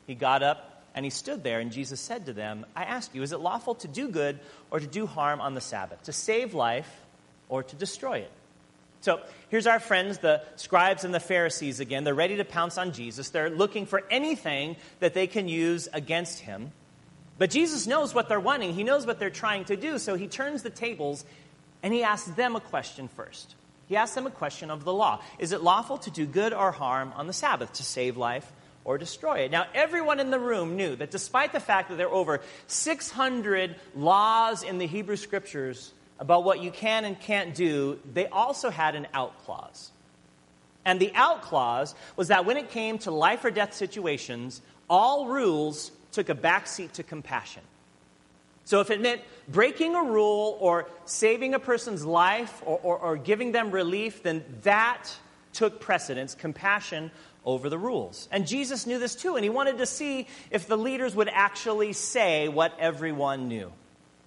He 0.06 0.14
got 0.14 0.42
up 0.42 0.82
and 0.94 1.04
he 1.04 1.10
stood 1.10 1.44
there, 1.44 1.60
and 1.60 1.70
Jesus 1.70 2.00
said 2.00 2.24
to 2.24 2.32
them, 2.32 2.64
I 2.74 2.84
ask 2.84 3.14
you, 3.14 3.22
is 3.22 3.32
it 3.32 3.40
lawful 3.40 3.74
to 3.74 3.88
do 3.88 4.08
good 4.08 4.40
or 4.70 4.80
to 4.80 4.86
do 4.86 5.04
harm 5.04 5.42
on 5.42 5.52
the 5.52 5.60
Sabbath, 5.60 6.04
to 6.04 6.12
save 6.14 6.54
life 6.54 7.04
or 7.50 7.64
to 7.64 7.76
destroy 7.76 8.20
it? 8.20 8.32
So 9.06 9.20
here's 9.50 9.68
our 9.68 9.78
friends, 9.78 10.18
the 10.18 10.42
scribes 10.56 11.04
and 11.04 11.14
the 11.14 11.20
Pharisees 11.20 11.78
again. 11.78 12.02
They're 12.02 12.12
ready 12.12 12.38
to 12.38 12.44
pounce 12.44 12.76
on 12.76 12.90
Jesus. 12.90 13.30
They're 13.30 13.48
looking 13.48 13.86
for 13.86 14.02
anything 14.10 14.74
that 14.98 15.14
they 15.14 15.28
can 15.28 15.46
use 15.46 15.88
against 15.92 16.40
him. 16.40 16.72
But 17.38 17.50
Jesus 17.50 17.86
knows 17.86 18.16
what 18.16 18.28
they're 18.28 18.40
wanting, 18.40 18.74
he 18.74 18.82
knows 18.82 19.06
what 19.06 19.20
they're 19.20 19.30
trying 19.30 19.64
to 19.66 19.76
do. 19.76 20.00
So 20.00 20.16
he 20.16 20.26
turns 20.26 20.64
the 20.64 20.70
tables 20.70 21.24
and 21.84 21.94
he 21.94 22.02
asks 22.02 22.28
them 22.30 22.56
a 22.56 22.60
question 22.60 23.06
first. 23.06 23.54
He 23.86 23.94
asks 23.94 24.16
them 24.16 24.26
a 24.26 24.30
question 24.32 24.72
of 24.72 24.82
the 24.82 24.92
law 24.92 25.22
Is 25.38 25.52
it 25.52 25.62
lawful 25.62 25.98
to 25.98 26.10
do 26.10 26.26
good 26.26 26.52
or 26.52 26.72
harm 26.72 27.12
on 27.14 27.28
the 27.28 27.32
Sabbath, 27.32 27.74
to 27.74 27.84
save 27.84 28.16
life 28.16 28.50
or 28.84 28.98
destroy 28.98 29.42
it? 29.42 29.52
Now, 29.52 29.66
everyone 29.72 30.18
in 30.18 30.32
the 30.32 30.40
room 30.40 30.74
knew 30.74 30.96
that 30.96 31.12
despite 31.12 31.52
the 31.52 31.60
fact 31.60 31.90
that 31.90 31.96
there 31.96 32.08
are 32.08 32.12
over 32.12 32.40
600 32.66 33.76
laws 33.94 34.64
in 34.64 34.78
the 34.78 34.86
Hebrew 34.88 35.14
Scriptures 35.14 35.92
about 36.18 36.44
what 36.44 36.60
you 36.62 36.70
can 36.70 37.04
and 37.04 37.18
can't 37.20 37.54
do, 37.54 37.98
they 38.12 38.26
also 38.26 38.70
had 38.70 38.94
an 38.94 39.06
out 39.12 39.44
clause. 39.44 39.90
And 40.84 41.00
the 41.00 41.12
out 41.14 41.42
clause 41.42 41.94
was 42.14 42.28
that 42.28 42.46
when 42.46 42.56
it 42.56 42.70
came 42.70 42.98
to 42.98 43.10
life 43.10 43.44
or 43.44 43.50
death 43.50 43.74
situations, 43.74 44.62
all 44.88 45.26
rules 45.26 45.90
took 46.12 46.28
a 46.28 46.34
backseat 46.34 46.92
to 46.92 47.02
compassion. 47.02 47.62
So 48.64 48.80
if 48.80 48.90
it 48.90 49.00
meant 49.00 49.20
breaking 49.48 49.94
a 49.94 50.02
rule 50.02 50.56
or 50.60 50.88
saving 51.04 51.54
a 51.54 51.58
person's 51.58 52.04
life 52.04 52.62
or, 52.64 52.80
or, 52.82 52.98
or, 52.98 53.16
giving 53.16 53.52
them 53.52 53.70
relief, 53.70 54.24
then 54.24 54.44
that 54.62 55.08
took 55.52 55.80
precedence, 55.80 56.34
compassion 56.34 57.12
over 57.44 57.68
the 57.68 57.78
rules. 57.78 58.28
And 58.32 58.46
Jesus 58.46 58.86
knew 58.86 58.98
this 58.98 59.14
too, 59.14 59.36
and 59.36 59.44
he 59.44 59.50
wanted 59.50 59.78
to 59.78 59.86
see 59.86 60.26
if 60.50 60.66
the 60.66 60.76
leaders 60.76 61.14
would 61.14 61.28
actually 61.32 61.92
say 61.92 62.48
what 62.48 62.76
everyone 62.80 63.46
knew, 63.46 63.72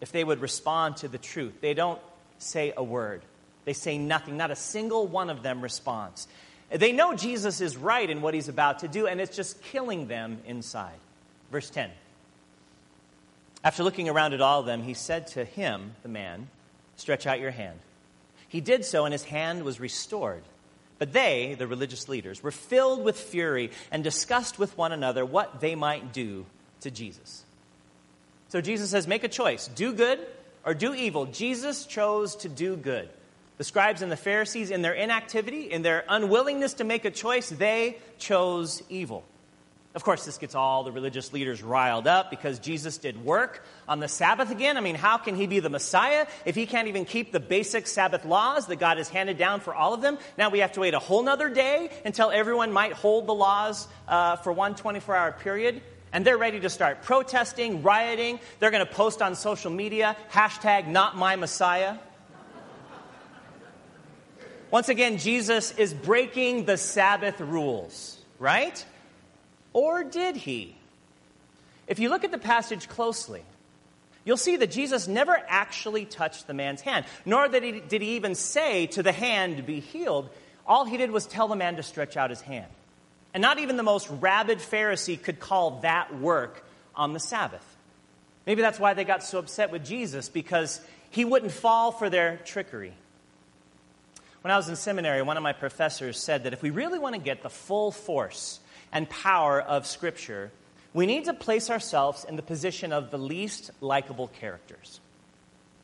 if 0.01 0.11
they 0.11 0.23
would 0.23 0.41
respond 0.41 0.97
to 0.97 1.07
the 1.07 1.17
truth. 1.17 1.61
They 1.61 1.73
don't 1.73 1.99
say 2.37 2.73
a 2.75 2.83
word, 2.83 3.21
they 3.65 3.73
say 3.73 3.97
nothing. 3.97 4.37
Not 4.37 4.51
a 4.51 4.55
single 4.55 5.07
one 5.07 5.29
of 5.29 5.43
them 5.43 5.61
responds. 5.61 6.27
They 6.71 6.91
know 6.91 7.15
Jesus 7.15 7.61
is 7.61 7.75
right 7.77 8.07
in 8.07 8.21
what 8.21 8.33
he's 8.33 8.47
about 8.47 8.79
to 8.79 8.87
do, 8.87 9.07
and 9.07 9.19
it's 9.19 9.35
just 9.35 9.61
killing 9.63 10.07
them 10.07 10.39
inside. 10.45 10.99
Verse 11.51 11.69
10. 11.69 11.89
After 13.63 13.83
looking 13.83 14.07
around 14.07 14.33
at 14.33 14.41
all 14.41 14.59
of 14.59 14.65
them, 14.65 14.83
he 14.83 14.93
said 14.93 15.27
to 15.27 15.43
him, 15.43 15.95
the 16.03 16.09
man, 16.09 16.47
Stretch 16.95 17.25
out 17.25 17.39
your 17.39 17.51
hand. 17.51 17.79
He 18.49 18.59
did 18.59 18.83
so, 18.83 19.05
and 19.05 19.13
his 19.13 19.23
hand 19.23 19.63
was 19.63 19.79
restored. 19.79 20.43
But 20.97 21.13
they, 21.13 21.55
the 21.57 21.65
religious 21.65 22.09
leaders, 22.09 22.43
were 22.43 22.51
filled 22.51 23.03
with 23.03 23.17
fury 23.17 23.71
and 23.89 24.03
discussed 24.03 24.59
with 24.59 24.77
one 24.77 24.91
another 24.91 25.25
what 25.25 25.61
they 25.61 25.75
might 25.75 26.11
do 26.11 26.45
to 26.81 26.91
Jesus. 26.91 27.45
So 28.49 28.61
Jesus 28.61 28.89
says, 28.89 29.07
Make 29.07 29.23
a 29.23 29.29
choice 29.29 29.67
do 29.67 29.93
good 29.93 30.19
or 30.65 30.73
do 30.73 30.93
evil. 30.93 31.25
Jesus 31.25 31.85
chose 31.85 32.35
to 32.37 32.49
do 32.49 32.75
good. 32.75 33.09
The 33.57 33.63
scribes 33.63 34.01
and 34.01 34.11
the 34.11 34.17
Pharisees, 34.17 34.71
in 34.71 34.81
their 34.81 34.93
inactivity, 34.93 35.71
in 35.71 35.81
their 35.81 36.05
unwillingness 36.07 36.75
to 36.75 36.83
make 36.83 37.03
a 37.05 37.11
choice, 37.11 37.49
they 37.49 37.97
chose 38.17 38.81
evil. 38.89 39.23
Of 39.95 40.03
course, 40.03 40.23
this 40.23 40.37
gets 40.37 40.53
all 40.53 40.83
the 40.83 40.91
religious 40.91 41.33
leaders 41.33 41.63
riled 41.63 42.05
up 42.05 42.29
because 42.29 42.59
Jesus 42.59 42.99
did 42.99 43.25
work 43.25 43.65
on 43.87 43.99
the 43.99 44.07
Sabbath 44.07 44.51
again. 44.51 44.77
I 44.77 44.81
mean, 44.81 44.95
how 44.95 45.17
can 45.17 45.35
he 45.35 45.47
be 45.47 45.59
the 45.59 45.69
Messiah 45.69 46.27
if 46.45 46.55
he 46.55 46.67
can't 46.67 46.87
even 46.87 47.05
keep 47.05 47.31
the 47.31 47.39
basic 47.39 47.87
Sabbath 47.87 48.23
laws 48.23 48.67
that 48.67 48.75
God 48.75 48.97
has 48.97 49.09
handed 49.09 49.37
down 49.37 49.61
for 49.61 49.73
all 49.73 49.95
of 49.95 50.01
them? 50.01 50.19
Now 50.37 50.51
we 50.51 50.59
have 50.59 50.73
to 50.73 50.79
wait 50.79 50.93
a 50.93 50.99
whole 50.99 51.23
nother 51.23 51.49
day 51.49 51.89
until 52.05 52.29
everyone 52.29 52.71
might 52.71 52.93
hold 52.93 53.25
the 53.25 53.33
laws 53.33 53.87
uh, 54.07 54.35
for 54.37 54.53
one 54.53 54.75
24 54.75 55.15
hour 55.15 55.31
period. 55.31 55.81
And 56.11 56.25
they're 56.25 56.37
ready 56.37 56.59
to 56.61 56.69
start 56.69 57.03
protesting, 57.03 57.83
rioting. 57.83 58.39
They're 58.59 58.71
going 58.71 58.85
to 58.85 58.91
post 58.91 59.21
on 59.21 59.35
social 59.35 59.71
media 59.71 60.17
hashtag 60.31 60.87
not 60.87 61.15
my 61.15 61.35
Messiah. 61.35 61.97
Once 64.71 64.89
again, 64.89 65.17
Jesus 65.17 65.71
is 65.77 65.93
breaking 65.93 66.65
the 66.65 66.77
Sabbath 66.77 67.39
rules, 67.41 68.19
right? 68.37 68.85
Or 69.73 70.03
did 70.03 70.35
he? 70.35 70.75
If 71.87 71.97
you 71.97 72.09
look 72.09 72.23
at 72.23 72.31
the 72.31 72.37
passage 72.37 72.87
closely, 72.87 73.43
you'll 74.25 74.37
see 74.37 74.57
that 74.57 74.69
Jesus 74.69 75.07
never 75.07 75.35
actually 75.47 76.05
touched 76.05 76.45
the 76.45 76.53
man's 76.53 76.81
hand, 76.81 77.05
nor 77.25 77.47
did 77.47 77.63
he, 77.63 77.79
did 77.79 78.03
he 78.03 78.15
even 78.15 78.35
say 78.35 78.85
to 78.87 79.01
the 79.01 79.11
hand 79.11 79.65
be 79.65 79.79
healed. 79.79 80.29
All 80.67 80.85
he 80.85 80.97
did 80.97 81.09
was 81.09 81.25
tell 81.25 81.47
the 81.47 81.55
man 81.55 81.77
to 81.77 81.83
stretch 81.83 82.15
out 82.15 82.29
his 82.29 82.41
hand. 82.41 82.71
And 83.33 83.41
not 83.41 83.59
even 83.59 83.77
the 83.77 83.83
most 83.83 84.09
rabid 84.09 84.59
Pharisee 84.59 85.21
could 85.21 85.39
call 85.39 85.81
that 85.81 86.17
work 86.17 86.65
on 86.95 87.13
the 87.13 87.19
Sabbath. 87.19 87.65
Maybe 88.45 88.61
that's 88.61 88.79
why 88.79 88.93
they 88.93 89.03
got 89.03 89.23
so 89.23 89.39
upset 89.39 89.71
with 89.71 89.85
Jesus, 89.85 90.29
because 90.29 90.81
he 91.11 91.25
wouldn't 91.25 91.51
fall 91.51 91.91
for 91.91 92.09
their 92.09 92.37
trickery. 92.37 92.93
When 94.41 94.51
I 94.51 94.57
was 94.57 94.69
in 94.69 94.75
seminary, 94.75 95.21
one 95.21 95.37
of 95.37 95.43
my 95.43 95.53
professors 95.53 96.17
said 96.17 96.45
that 96.45 96.53
if 96.53 96.61
we 96.61 96.69
really 96.69 96.97
want 96.97 97.15
to 97.15 97.21
get 97.21 97.43
the 97.43 97.49
full 97.49 97.91
force 97.91 98.59
and 98.91 99.09
power 99.09 99.61
of 99.61 99.85
Scripture, 99.85 100.51
we 100.93 101.05
need 101.05 101.25
to 101.25 101.33
place 101.33 101.69
ourselves 101.69 102.25
in 102.27 102.35
the 102.35 102.41
position 102.41 102.93
of 102.93 103.11
the 103.11 103.17
least 103.17 103.71
likable 103.81 104.27
characters. 104.27 104.99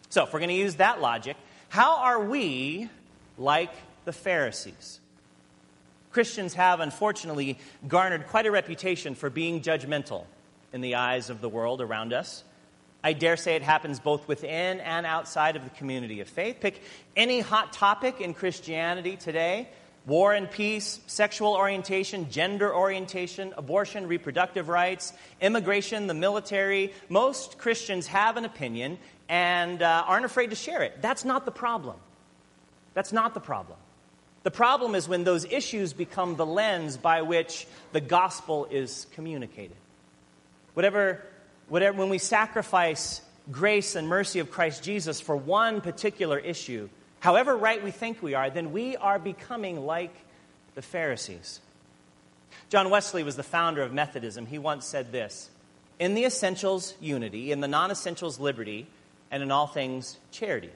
So, 0.10 0.24
if 0.24 0.34
we're 0.34 0.40
going 0.40 0.50
to 0.50 0.56
use 0.56 0.76
that 0.76 1.02
logic, 1.02 1.36
how 1.70 1.98
are 1.98 2.24
we 2.24 2.90
like 3.38 3.74
the 4.06 4.14
Pharisees? 4.14 5.00
Christians 6.16 6.54
have 6.54 6.80
unfortunately 6.80 7.58
garnered 7.90 8.28
quite 8.28 8.46
a 8.46 8.52
reputation 8.52 9.16
for 9.16 9.30
being 9.30 9.60
judgmental 9.60 10.24
in 10.72 10.80
the 10.80 10.96
eyes 10.96 11.30
of 11.30 11.42
the 11.42 11.50
world 11.50 11.82
around 11.82 12.14
us. 12.14 12.42
I 13.04 13.12
dare 13.12 13.36
say 13.36 13.58
it 13.58 13.62
happens 13.62 14.00
both 14.00 14.26
within 14.26 14.80
and 14.80 15.06
outside 15.06 15.58
of 15.58 15.66
the 15.66 15.72
community 15.72 16.22
of 16.22 16.30
faith. 16.30 16.62
Pick 16.62 16.82
any 17.18 17.42
hot 17.42 17.74
topic 17.74 18.22
in 18.22 18.34
Christianity 18.34 19.18
today, 19.18 19.68
war 20.06 20.32
and 20.32 20.50
peace, 20.50 21.02
sexual 21.06 21.54
orientation, 21.54 22.32
gender 22.32 22.74
orientation, 22.74 23.54
abortion, 23.58 24.08
reproductive 24.08 24.70
rights, 24.70 25.12
immigration, 25.42 26.08
the 26.08 26.14
military. 26.14 26.94
Most 27.10 27.58
Christians 27.58 28.08
have 28.08 28.38
an 28.38 28.46
opinion 28.46 29.00
and 29.28 29.82
uh, 29.82 30.06
aren't 30.08 30.24
afraid 30.24 30.52
to 30.52 30.56
share 30.56 30.82
it. 30.82 31.02
That's 31.02 31.26
not 31.26 31.44
the 31.44 31.52
problem. 31.52 31.98
That's 32.94 33.12
not 33.12 33.34
the 33.34 33.42
problem. 33.42 33.78
The 34.46 34.52
problem 34.52 34.94
is 34.94 35.10
when 35.10 35.24
those 35.24 35.44
issues 35.44 35.94
become 35.94 36.36
the 36.36 36.46
lens 36.46 36.98
by 36.98 37.24
which 37.24 37.66
the 37.94 38.00
gospel 38.00 38.68
is 38.70 39.08
communicated. 39.16 39.76
Whatever, 40.76 41.24
whatever, 41.68 41.98
when 41.98 42.10
we 42.10 42.20
sacrifice 42.20 43.22
grace 43.52 43.96
and 43.96 44.08
mercy 44.08 44.38
of 44.38 44.52
Christ 44.52 44.84
Jesus 44.84 45.20
for 45.20 45.36
one 45.36 45.82
particular 45.82 46.38
issue, 46.38 46.90
however 47.22 47.58
right 47.58 47.84
we 47.84 47.90
think 47.90 48.22
we 48.22 48.36
are, 48.36 48.52
then 48.52 48.72
we 48.72 48.96
are 48.98 49.18
becoming 49.18 49.84
like 49.84 50.14
the 50.76 50.84
Pharisees. 50.84 51.60
John 52.70 52.92
Wesley 52.92 53.24
was 53.24 53.36
the 53.36 53.42
founder 53.42 53.82
of 53.82 53.94
Methodism. 53.94 54.46
He 54.46 54.60
once 54.60 54.86
said 54.86 55.12
this 55.12 55.50
In 55.98 56.14
the 56.14 56.26
essentials, 56.26 56.94
unity, 57.02 57.52
in 57.52 57.62
the 57.62 57.68
non 57.68 57.90
essentials, 57.90 58.40
liberty, 58.40 58.86
and 59.32 59.42
in 59.42 59.50
all 59.50 59.66
things, 59.66 60.20
charity. 60.30 60.70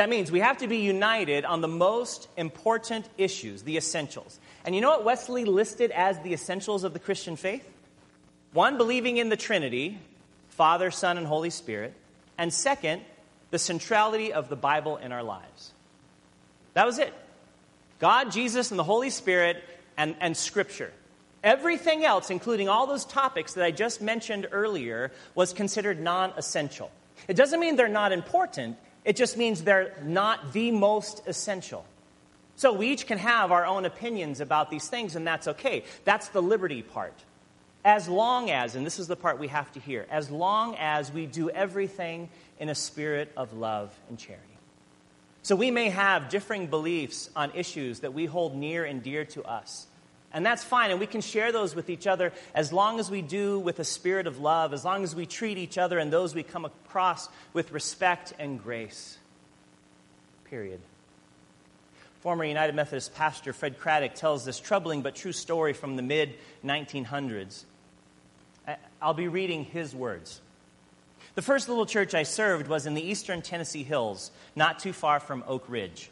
That 0.00 0.08
means 0.08 0.32
we 0.32 0.40
have 0.40 0.56
to 0.56 0.66
be 0.66 0.78
united 0.78 1.44
on 1.44 1.60
the 1.60 1.68
most 1.68 2.28
important 2.38 3.06
issues, 3.18 3.64
the 3.64 3.76
essentials. 3.76 4.40
And 4.64 4.74
you 4.74 4.80
know 4.80 4.88
what 4.88 5.04
Wesley 5.04 5.44
listed 5.44 5.90
as 5.90 6.18
the 6.20 6.32
essentials 6.32 6.84
of 6.84 6.94
the 6.94 6.98
Christian 6.98 7.36
faith? 7.36 7.68
One, 8.54 8.78
believing 8.78 9.18
in 9.18 9.28
the 9.28 9.36
Trinity, 9.36 9.98
Father, 10.48 10.90
Son, 10.90 11.18
and 11.18 11.26
Holy 11.26 11.50
Spirit. 11.50 11.92
And 12.38 12.50
second, 12.50 13.02
the 13.50 13.58
centrality 13.58 14.32
of 14.32 14.48
the 14.48 14.56
Bible 14.56 14.96
in 14.96 15.12
our 15.12 15.22
lives. 15.22 15.70
That 16.72 16.86
was 16.86 16.98
it. 16.98 17.12
God, 17.98 18.32
Jesus, 18.32 18.70
and 18.70 18.78
the 18.78 18.84
Holy 18.84 19.10
Spirit, 19.10 19.62
and, 19.98 20.16
and 20.20 20.34
Scripture. 20.34 20.94
Everything 21.44 22.06
else, 22.06 22.30
including 22.30 22.70
all 22.70 22.86
those 22.86 23.04
topics 23.04 23.52
that 23.52 23.64
I 23.66 23.70
just 23.70 24.00
mentioned 24.00 24.46
earlier, 24.50 25.12
was 25.34 25.52
considered 25.52 26.00
non 26.00 26.32
essential. 26.38 26.90
It 27.28 27.36
doesn't 27.36 27.60
mean 27.60 27.76
they're 27.76 27.86
not 27.86 28.12
important, 28.12 28.78
it 29.04 29.16
just 29.16 29.36
means 29.36 29.62
they're 29.62 29.94
not 30.02 30.52
the 30.52 30.70
most 30.70 31.22
essential. 31.26 31.84
So 32.56 32.74
we 32.74 32.88
each 32.88 33.06
can 33.06 33.18
have 33.18 33.52
our 33.52 33.64
own 33.64 33.86
opinions 33.86 34.40
about 34.40 34.70
these 34.70 34.88
things, 34.88 35.16
and 35.16 35.26
that's 35.26 35.48
okay. 35.48 35.84
That's 36.04 36.28
the 36.28 36.42
liberty 36.42 36.82
part. 36.82 37.14
As 37.84 38.06
long 38.08 38.50
as, 38.50 38.76
and 38.76 38.84
this 38.84 38.98
is 38.98 39.08
the 39.08 39.16
part 39.16 39.38
we 39.38 39.48
have 39.48 39.72
to 39.72 39.80
hear, 39.80 40.06
as 40.10 40.30
long 40.30 40.76
as 40.78 41.10
we 41.10 41.24
do 41.24 41.48
everything 41.48 42.28
in 42.58 42.68
a 42.68 42.74
spirit 42.74 43.32
of 43.36 43.54
love 43.54 43.98
and 44.10 44.18
charity. 44.18 44.44
So 45.42 45.56
we 45.56 45.70
may 45.70 45.88
have 45.88 46.28
differing 46.28 46.66
beliefs 46.66 47.30
on 47.34 47.50
issues 47.54 48.00
that 48.00 48.12
we 48.12 48.26
hold 48.26 48.54
near 48.54 48.84
and 48.84 49.02
dear 49.02 49.24
to 49.26 49.42
us. 49.44 49.86
And 50.32 50.46
that's 50.46 50.62
fine, 50.62 50.90
and 50.90 51.00
we 51.00 51.06
can 51.06 51.20
share 51.20 51.50
those 51.50 51.74
with 51.74 51.90
each 51.90 52.06
other 52.06 52.32
as 52.54 52.72
long 52.72 53.00
as 53.00 53.10
we 53.10 53.20
do 53.20 53.58
with 53.58 53.80
a 53.80 53.84
spirit 53.84 54.28
of 54.28 54.38
love, 54.38 54.72
as 54.72 54.84
long 54.84 55.02
as 55.02 55.14
we 55.14 55.26
treat 55.26 55.58
each 55.58 55.76
other 55.76 55.98
and 55.98 56.12
those 56.12 56.34
we 56.34 56.44
come 56.44 56.64
across 56.64 57.28
with 57.52 57.72
respect 57.72 58.32
and 58.38 58.62
grace. 58.62 59.18
Period. 60.44 60.80
Former 62.20 62.44
United 62.44 62.74
Methodist 62.74 63.14
pastor 63.14 63.52
Fred 63.52 63.78
Craddock 63.78 64.14
tells 64.14 64.44
this 64.44 64.60
troubling 64.60 65.02
but 65.02 65.16
true 65.16 65.32
story 65.32 65.72
from 65.72 65.96
the 65.96 66.02
mid 66.02 66.34
1900s. 66.64 67.64
I'll 69.02 69.14
be 69.14 69.28
reading 69.28 69.64
his 69.64 69.94
words. 69.94 70.40
The 71.34 71.42
first 71.42 71.68
little 71.68 71.86
church 71.86 72.14
I 72.14 72.24
served 72.24 72.68
was 72.68 72.86
in 72.86 72.94
the 72.94 73.02
eastern 73.02 73.42
Tennessee 73.42 73.82
hills, 73.82 74.30
not 74.54 74.78
too 74.78 74.92
far 74.92 75.18
from 75.18 75.42
Oak 75.46 75.64
Ridge. 75.68 76.10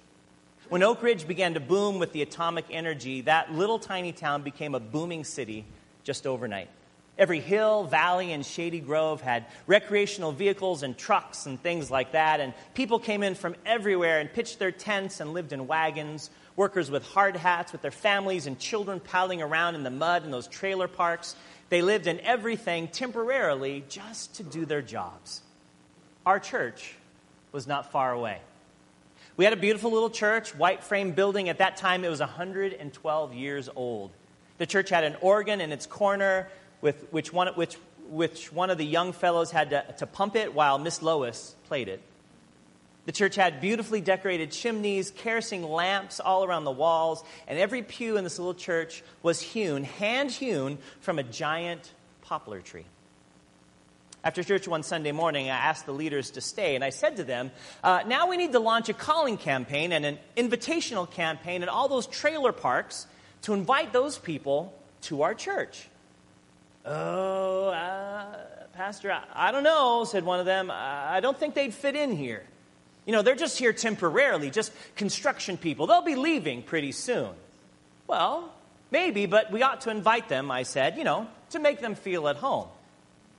When 0.68 0.82
Oak 0.82 1.02
Ridge 1.02 1.26
began 1.26 1.54
to 1.54 1.60
boom 1.60 1.98
with 1.98 2.12
the 2.12 2.20
atomic 2.20 2.66
energy, 2.70 3.22
that 3.22 3.54
little 3.54 3.78
tiny 3.78 4.12
town 4.12 4.42
became 4.42 4.74
a 4.74 4.80
booming 4.80 5.24
city 5.24 5.64
just 6.04 6.26
overnight. 6.26 6.68
Every 7.16 7.40
hill, 7.40 7.84
valley, 7.84 8.32
and 8.32 8.44
shady 8.44 8.78
grove 8.78 9.22
had 9.22 9.46
recreational 9.66 10.30
vehicles 10.30 10.82
and 10.82 10.96
trucks 10.96 11.46
and 11.46 11.60
things 11.60 11.90
like 11.90 12.12
that. 12.12 12.40
And 12.40 12.52
people 12.74 12.98
came 12.98 13.22
in 13.22 13.34
from 13.34 13.56
everywhere 13.64 14.20
and 14.20 14.30
pitched 14.30 14.58
their 14.58 14.70
tents 14.70 15.20
and 15.20 15.32
lived 15.32 15.54
in 15.54 15.66
wagons. 15.66 16.28
Workers 16.54 16.90
with 16.90 17.02
hard 17.02 17.36
hats, 17.36 17.72
with 17.72 17.80
their 17.80 17.90
families 17.90 18.46
and 18.46 18.58
children 18.58 19.00
paddling 19.00 19.40
around 19.40 19.74
in 19.74 19.84
the 19.84 19.90
mud 19.90 20.22
in 20.22 20.30
those 20.30 20.48
trailer 20.48 20.86
parks. 20.86 21.34
They 21.70 21.80
lived 21.80 22.06
in 22.06 22.20
everything 22.20 22.88
temporarily 22.88 23.84
just 23.88 24.34
to 24.34 24.42
do 24.42 24.66
their 24.66 24.82
jobs. 24.82 25.40
Our 26.26 26.38
church 26.38 26.94
was 27.52 27.66
not 27.66 27.90
far 27.90 28.12
away. 28.12 28.40
We 29.38 29.44
had 29.44 29.52
a 29.52 29.56
beautiful 29.56 29.92
little 29.92 30.10
church, 30.10 30.52
white 30.52 30.82
frame 30.82 31.12
building. 31.12 31.48
At 31.48 31.58
that 31.58 31.76
time, 31.76 32.04
it 32.04 32.08
was 32.08 32.18
112 32.18 33.34
years 33.34 33.68
old. 33.76 34.10
The 34.58 34.66
church 34.66 34.90
had 34.90 35.04
an 35.04 35.14
organ 35.20 35.60
in 35.60 35.70
its 35.70 35.86
corner, 35.86 36.48
with 36.80 37.06
which 37.12 37.32
one, 37.32 37.46
which, 37.54 37.76
which 38.10 38.52
one 38.52 38.68
of 38.68 38.78
the 38.78 38.84
young 38.84 39.12
fellows 39.12 39.52
had 39.52 39.70
to, 39.70 39.94
to 39.98 40.08
pump 40.08 40.34
it 40.34 40.54
while 40.54 40.76
Miss 40.80 41.02
Lois 41.02 41.54
played 41.68 41.86
it. 41.86 42.02
The 43.06 43.12
church 43.12 43.36
had 43.36 43.60
beautifully 43.60 44.00
decorated 44.00 44.50
chimneys, 44.50 45.12
kerosene 45.12 45.62
lamps 45.62 46.18
all 46.18 46.42
around 46.42 46.64
the 46.64 46.72
walls, 46.72 47.22
and 47.46 47.60
every 47.60 47.82
pew 47.82 48.16
in 48.16 48.24
this 48.24 48.40
little 48.40 48.54
church 48.54 49.04
was 49.22 49.40
hewn, 49.40 49.84
hand 49.84 50.32
hewn, 50.32 50.78
from 51.00 51.20
a 51.20 51.22
giant 51.22 51.92
poplar 52.22 52.60
tree. 52.60 52.86
After 54.24 54.42
church 54.42 54.66
one 54.66 54.82
Sunday 54.82 55.12
morning, 55.12 55.48
I 55.48 55.56
asked 55.56 55.86
the 55.86 55.92
leaders 55.92 56.30
to 56.32 56.40
stay, 56.40 56.74
and 56.74 56.82
I 56.82 56.90
said 56.90 57.16
to 57.16 57.24
them, 57.24 57.52
uh, 57.84 58.02
Now 58.06 58.28
we 58.28 58.36
need 58.36 58.52
to 58.52 58.58
launch 58.58 58.88
a 58.88 58.92
calling 58.92 59.36
campaign 59.36 59.92
and 59.92 60.04
an 60.04 60.18
invitational 60.36 61.08
campaign 61.08 61.62
in 61.62 61.68
all 61.68 61.88
those 61.88 62.06
trailer 62.06 62.52
parks 62.52 63.06
to 63.42 63.54
invite 63.54 63.92
those 63.92 64.18
people 64.18 64.74
to 65.02 65.22
our 65.22 65.34
church. 65.34 65.88
Oh, 66.84 67.68
uh, 67.68 68.36
Pastor, 68.74 69.12
I, 69.12 69.22
I, 69.34 69.52
don't 69.52 69.62
know, 69.62 70.04
said 70.04 70.24
one 70.24 70.40
of 70.40 70.46
them. 70.46 70.70
I 70.72 71.20
don't 71.20 71.38
think 71.38 71.54
they'd 71.54 71.74
fit 71.74 71.94
in 71.94 72.16
here. 72.16 72.42
You 73.06 73.12
know, 73.12 73.22
they're 73.22 73.36
just 73.36 73.58
here 73.58 73.72
temporarily, 73.72 74.50
just 74.50 74.72
construction 74.96 75.56
people. 75.56 75.86
They'll 75.86 76.02
be 76.02 76.16
leaving 76.16 76.62
pretty 76.62 76.92
soon. 76.92 77.30
Well, 78.06 78.52
maybe, 78.90 79.26
but 79.26 79.52
we 79.52 79.62
ought 79.62 79.82
to 79.82 79.90
invite 79.90 80.28
them, 80.28 80.50
I 80.50 80.64
said, 80.64 80.98
you 80.98 81.04
know, 81.04 81.28
to 81.50 81.58
make 81.58 81.80
them 81.80 81.94
feel 81.94 82.26
at 82.28 82.36
home. 82.36 82.68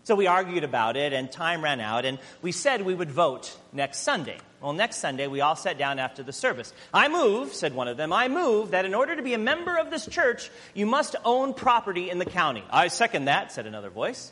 So 0.04 0.16
we 0.16 0.28
argued 0.28 0.64
about 0.64 0.98
it, 0.98 1.14
and 1.14 1.32
time 1.32 1.64
ran 1.64 1.80
out, 1.80 2.06
and 2.06 2.18
we 2.42 2.52
said 2.52 2.82
we 2.82 2.96
would 2.96 3.12
vote 3.12 3.56
next 3.74 4.00
Sunday. 4.00 4.40
Well, 4.62 4.74
next 4.74 4.98
Sunday, 4.98 5.28
we 5.28 5.42
all 5.42 5.56
sat 5.56 5.78
down 5.78 6.00
after 6.00 6.24
the 6.24 6.34
service. 6.34 6.74
I 6.94 7.08
move, 7.08 7.54
said 7.54 7.74
one 7.74 7.88
of 7.88 7.96
them, 7.96 8.12
I 8.12 8.28
move 8.28 8.72
that 8.72 8.86
in 8.86 8.94
order 8.94 9.16
to 9.16 9.22
be 9.22 9.34
a 9.34 9.38
member 9.38 9.78
of 9.78 9.90
this 9.90 10.06
church, 10.06 10.50
you 10.74 10.86
must 10.86 11.16
own 11.24 11.54
property 11.54 12.10
in 12.10 12.20
the 12.20 12.26
county. 12.26 12.64
I 12.70 12.90
second 12.90 13.26
that, 13.26 13.52
said 13.52 13.68
another 13.68 13.90
voice. 13.90 14.32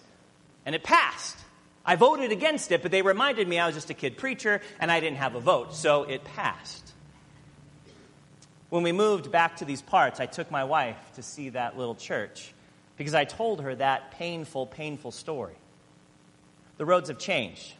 And 0.65 0.75
it 0.75 0.83
passed. 0.83 1.37
I 1.85 1.95
voted 1.95 2.33
against 2.33 2.73
it, 2.73 2.81
but 2.81 2.91
they 2.91 3.01
reminded 3.01 3.47
me 3.47 3.57
I 3.57 3.67
was 3.67 3.75
just 3.75 3.89
a 3.89 3.93
kid 3.93 4.17
preacher 4.17 4.61
and 4.79 4.91
I 4.91 4.99
didn't 4.99 5.17
have 5.17 5.35
a 5.35 5.39
vote, 5.39 5.73
so 5.73 6.03
it 6.03 6.25
passed. 6.25 6.93
When 8.69 8.83
we 8.83 8.91
moved 8.91 9.31
back 9.31 9.57
to 9.57 9.65
these 9.65 9.81
parts, 9.81 10.19
I 10.19 10.25
took 10.25 10.51
my 10.51 10.65
wife 10.65 10.97
to 11.15 11.23
see 11.23 11.49
that 11.49 11.77
little 11.77 11.95
church 11.95 12.53
because 12.97 13.13
I 13.13 13.25
told 13.25 13.61
her 13.61 13.75
that 13.75 14.11
painful, 14.11 14.65
painful 14.65 15.11
story. 15.11 15.55
The 16.77 16.85
roads 16.85 17.09
have 17.09 17.19
changed. 17.19 17.73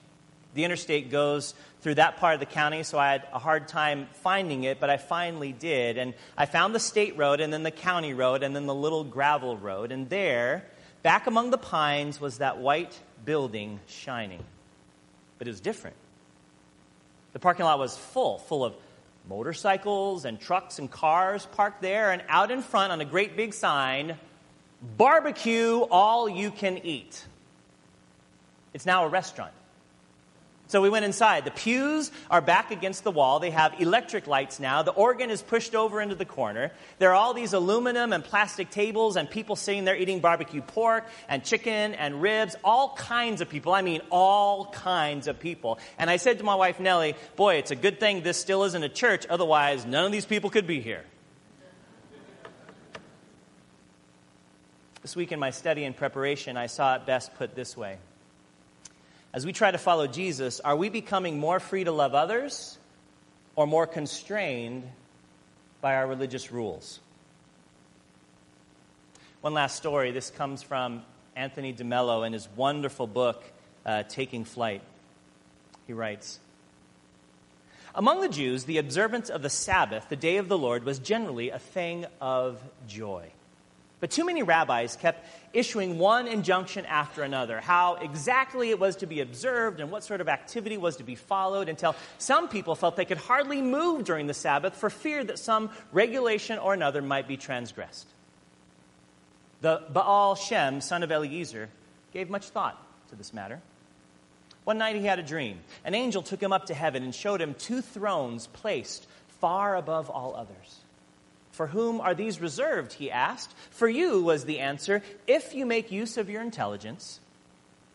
The 0.53 0.63
interstate 0.63 1.11
goes 1.11 1.53
through 1.81 1.95
that 1.95 2.17
part 2.17 2.33
of 2.33 2.39
the 2.39 2.45
county, 2.45 2.83
so 2.83 2.97
I 2.97 3.11
had 3.11 3.27
a 3.31 3.39
hard 3.39 3.67
time 3.67 4.07
finding 4.23 4.63
it, 4.63 4.79
but 4.79 4.89
I 4.89 4.97
finally 4.97 5.51
did. 5.51 5.97
And 5.97 6.13
I 6.37 6.45
found 6.45 6.73
the 6.73 6.79
state 6.79 7.17
road, 7.17 7.41
and 7.41 7.51
then 7.51 7.63
the 7.63 7.71
county 7.71 8.13
road, 8.13 8.43
and 8.43 8.55
then 8.55 8.65
the 8.65 8.73
little 8.73 9.03
gravel 9.03 9.57
road. 9.57 9.91
And 9.91 10.09
there, 10.09 10.65
back 11.03 11.27
among 11.27 11.51
the 11.51 11.57
pines, 11.57 12.19
was 12.19 12.39
that 12.39 12.57
white 12.57 12.99
building 13.23 13.79
shining. 13.87 14.43
But 15.37 15.47
it 15.47 15.51
was 15.51 15.59
different. 15.59 15.95
The 17.33 17.39
parking 17.39 17.65
lot 17.65 17.77
was 17.77 17.95
full, 17.95 18.39
full 18.39 18.65
of 18.65 18.73
motorcycles 19.29 20.25
and 20.25 20.39
trucks 20.39 20.79
and 20.79 20.89
cars 20.89 21.45
parked 21.51 21.81
there, 21.81 22.11
and 22.11 22.23
out 22.29 22.49
in 22.49 22.63
front 22.63 22.91
on 22.91 23.01
a 23.01 23.05
great 23.05 23.35
big 23.35 23.53
sign 23.53 24.17
barbecue 24.81 25.79
all 25.79 26.29
you 26.29 26.51
can 26.51 26.77
eat. 26.79 27.25
It's 28.73 28.85
now 28.85 29.05
a 29.05 29.09
restaurant. 29.09 29.53
So 30.69 30.81
we 30.81 30.89
went 30.89 31.05
inside. 31.05 31.45
The 31.45 31.51
pews 31.51 32.11
are 32.29 32.41
back 32.41 32.71
against 32.71 33.05
the 33.05 33.11
wall. 33.11 33.39
They 33.39 33.51
have 33.51 33.79
electric 33.79 34.27
lights 34.27 34.59
now. 34.59 34.83
The 34.83 34.91
organ 34.91 35.31
is 35.31 35.41
pushed 35.41 35.75
over 35.75 36.01
into 36.01 36.15
the 36.15 36.25
corner. 36.25 36.71
There 36.99 37.11
are 37.11 37.15
all 37.15 37.33
these 37.33 37.53
aluminum 37.53 38.11
and 38.11 38.21
plastic 38.21 38.69
tables 38.69 39.15
and 39.15 39.29
people 39.29 39.55
sitting 39.55 39.85
there 39.85 39.95
eating 39.95 40.19
barbecue 40.19 40.61
pork 40.61 41.07
and 41.29 41.41
chicken 41.41 41.93
and 41.93 42.21
ribs. 42.21 42.57
All 42.65 42.95
kinds 42.97 43.39
of 43.39 43.47
people. 43.47 43.71
I 43.71 43.81
mean, 43.81 44.01
all 44.11 44.65
kinds 44.71 45.27
of 45.27 45.39
people. 45.39 45.79
And 45.97 46.09
I 46.09 46.17
said 46.17 46.37
to 46.39 46.43
my 46.43 46.55
wife, 46.55 46.81
Nellie, 46.81 47.15
boy, 47.37 47.55
it's 47.55 47.71
a 47.71 47.75
good 47.75 48.01
thing 48.01 48.21
this 48.21 48.37
still 48.37 48.65
isn't 48.65 48.83
a 48.83 48.89
church. 48.89 49.25
Otherwise, 49.29 49.85
none 49.85 50.05
of 50.05 50.11
these 50.11 50.25
people 50.25 50.49
could 50.49 50.67
be 50.67 50.81
here. 50.81 51.05
This 55.07 55.15
week 55.15 55.31
in 55.31 55.39
my 55.39 55.51
study 55.51 55.85
and 55.85 55.95
preparation, 55.95 56.57
I 56.57 56.67
saw 56.67 56.95
it 56.95 57.05
best 57.05 57.33
put 57.35 57.55
this 57.55 57.77
way. 57.77 57.97
As 59.33 59.45
we 59.45 59.53
try 59.53 59.71
to 59.71 59.77
follow 59.77 60.05
Jesus, 60.05 60.59
are 60.59 60.75
we 60.75 60.89
becoming 60.89 61.39
more 61.39 61.61
free 61.61 61.85
to 61.85 61.93
love 61.93 62.13
others 62.13 62.77
or 63.55 63.65
more 63.65 63.87
constrained 63.87 64.83
by 65.79 65.95
our 65.95 66.05
religious 66.05 66.51
rules. 66.51 66.99
One 69.39 69.53
last 69.53 69.77
story. 69.77 70.11
This 70.11 70.29
comes 70.29 70.61
from 70.61 71.03
Anthony 71.37 71.71
DeMello 71.73 72.27
in 72.27 72.33
his 72.33 72.49
wonderful 72.57 73.07
book, 73.07 73.41
uh, 73.85 74.03
Taking 74.09 74.43
Flight. 74.43 74.81
He 75.85 75.93
writes 75.93 76.37
Among 77.95 78.19
the 78.19 78.27
Jews, 78.27 78.65
the 78.65 78.77
observance 78.77 79.29
of 79.29 79.41
the 79.41 79.49
Sabbath, 79.49 80.09
the 80.09 80.17
day 80.17 80.35
of 80.35 80.49
the 80.49 80.57
Lord, 80.57 80.83
was 80.83 80.99
generally 80.99 81.49
a 81.49 81.59
thing 81.59 82.05
of 82.19 82.61
joy. 82.89 83.31
But 83.99 84.11
too 84.11 84.25
many 84.25 84.43
rabbis 84.43 84.95
kept 84.95 85.25
issuing 85.53 85.97
one 85.97 86.27
injunction 86.27 86.85
after 86.85 87.23
another, 87.23 87.59
how 87.59 87.95
exactly 87.95 88.69
it 88.69 88.79
was 88.79 88.97
to 88.97 89.07
be 89.07 89.21
observed 89.21 89.79
and 89.79 89.89
what 89.89 90.03
sort 90.03 90.21
of 90.21 90.29
activity 90.29 90.77
was 90.77 90.97
to 90.97 91.03
be 91.03 91.15
followed, 91.15 91.67
until 91.67 91.95
some 92.19 92.47
people 92.47 92.75
felt 92.75 92.95
they 92.95 93.05
could 93.05 93.17
hardly 93.17 93.61
move 93.61 94.03
during 94.03 94.27
the 94.27 94.35
Sabbath 94.35 94.75
for 94.75 94.91
fear 94.91 95.23
that 95.23 95.39
some 95.39 95.71
regulation 95.91 96.59
or 96.59 96.75
another 96.75 97.01
might 97.01 97.27
be 97.27 97.37
transgressed. 97.37 98.07
The 99.61 99.81
Baal 99.89 100.35
Shem, 100.35 100.81
son 100.81 101.01
of 101.01 101.11
Eliezer, 101.11 101.69
gave 102.13 102.29
much 102.29 102.49
thought 102.49 102.79
to 103.09 103.15
this 103.15 103.33
matter. 103.33 103.61
One 104.63 104.77
night 104.77 104.95
he 104.95 105.05
had 105.05 105.17
a 105.17 105.23
dream. 105.23 105.61
An 105.83 105.95
angel 105.95 106.21
took 106.21 106.43
him 106.43 106.51
up 106.51 106.65
to 106.67 106.75
heaven 106.75 107.01
and 107.01 107.15
showed 107.15 107.41
him 107.41 107.55
two 107.55 107.81
thrones 107.81 108.47
placed 108.47 109.07
far 109.39 109.75
above 109.75 110.09
all 110.11 110.35
others. 110.35 110.81
For 111.57 111.65
whom 111.65 111.99
are 112.01 112.13
these 112.13 112.39
reserved? 112.39 112.93
He 112.93 113.09
asked. 113.09 113.51
For 113.71 113.89
you, 113.89 114.21
was 114.21 114.45
the 114.45 114.59
answer, 114.59 115.01
if 115.25 115.55
you 115.55 115.65
make 115.65 115.91
use 115.91 116.15
of 116.15 116.29
your 116.29 116.43
intelligence. 116.43 117.19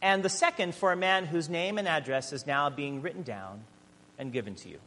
And 0.03 0.25
the 0.25 0.29
second, 0.29 0.75
for 0.75 0.91
a 0.91 0.97
man 0.97 1.27
whose 1.27 1.49
name 1.49 1.79
and 1.79 1.87
address 1.87 2.33
is 2.33 2.45
now 2.45 2.71
being 2.71 3.03
written 3.03 3.23
down 3.23 3.63
and 4.19 4.33
given 4.33 4.57
to 4.57 4.69
you. 4.69 4.79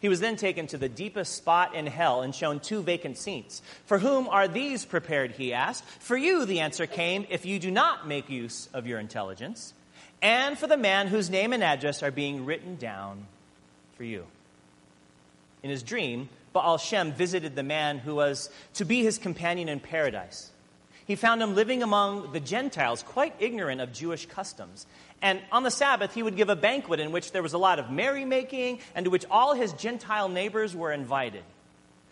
He 0.00 0.08
was 0.08 0.18
then 0.18 0.34
taken 0.34 0.66
to 0.66 0.78
the 0.78 0.88
deepest 0.88 1.36
spot 1.36 1.76
in 1.76 1.86
hell 1.86 2.22
and 2.22 2.34
shown 2.34 2.58
two 2.58 2.82
vacant 2.82 3.16
seats. 3.16 3.62
For 3.86 4.00
whom 4.00 4.26
are 4.26 4.48
these 4.48 4.84
prepared? 4.84 5.30
He 5.30 5.52
asked. 5.52 5.84
For 5.84 6.16
you, 6.16 6.44
the 6.44 6.58
answer 6.58 6.86
came, 6.86 7.24
if 7.30 7.46
you 7.46 7.60
do 7.60 7.70
not 7.70 8.08
make 8.08 8.28
use 8.28 8.68
of 8.74 8.88
your 8.88 8.98
intelligence. 8.98 9.74
And 10.20 10.58
for 10.58 10.66
the 10.66 10.76
man 10.76 11.06
whose 11.06 11.30
name 11.30 11.52
and 11.52 11.62
address 11.62 12.02
are 12.02 12.10
being 12.10 12.44
written 12.46 12.74
down 12.74 13.26
for 13.96 14.02
you. 14.02 14.26
In 15.62 15.70
his 15.70 15.84
dream, 15.84 16.28
Baal 16.52 16.78
Shem 16.78 17.12
visited 17.12 17.54
the 17.56 17.62
man 17.62 17.98
who 17.98 18.14
was 18.14 18.50
to 18.74 18.84
be 18.84 19.02
his 19.02 19.18
companion 19.18 19.68
in 19.68 19.80
paradise. 19.80 20.50
He 21.06 21.16
found 21.16 21.42
him 21.42 21.54
living 21.54 21.82
among 21.82 22.32
the 22.32 22.40
Gentiles, 22.40 23.02
quite 23.02 23.34
ignorant 23.38 23.80
of 23.80 23.94
Jewish 23.94 24.26
customs. 24.26 24.86
And 25.22 25.40
on 25.50 25.62
the 25.62 25.70
Sabbath, 25.70 26.12
he 26.12 26.22
would 26.22 26.36
give 26.36 26.50
a 26.50 26.56
banquet 26.56 27.00
in 27.00 27.12
which 27.12 27.32
there 27.32 27.42
was 27.42 27.54
a 27.54 27.58
lot 27.58 27.78
of 27.78 27.90
merrymaking 27.90 28.80
and 28.94 29.04
to 29.04 29.10
which 29.10 29.24
all 29.30 29.54
his 29.54 29.72
Gentile 29.72 30.28
neighbors 30.28 30.76
were 30.76 30.92
invited. 30.92 31.44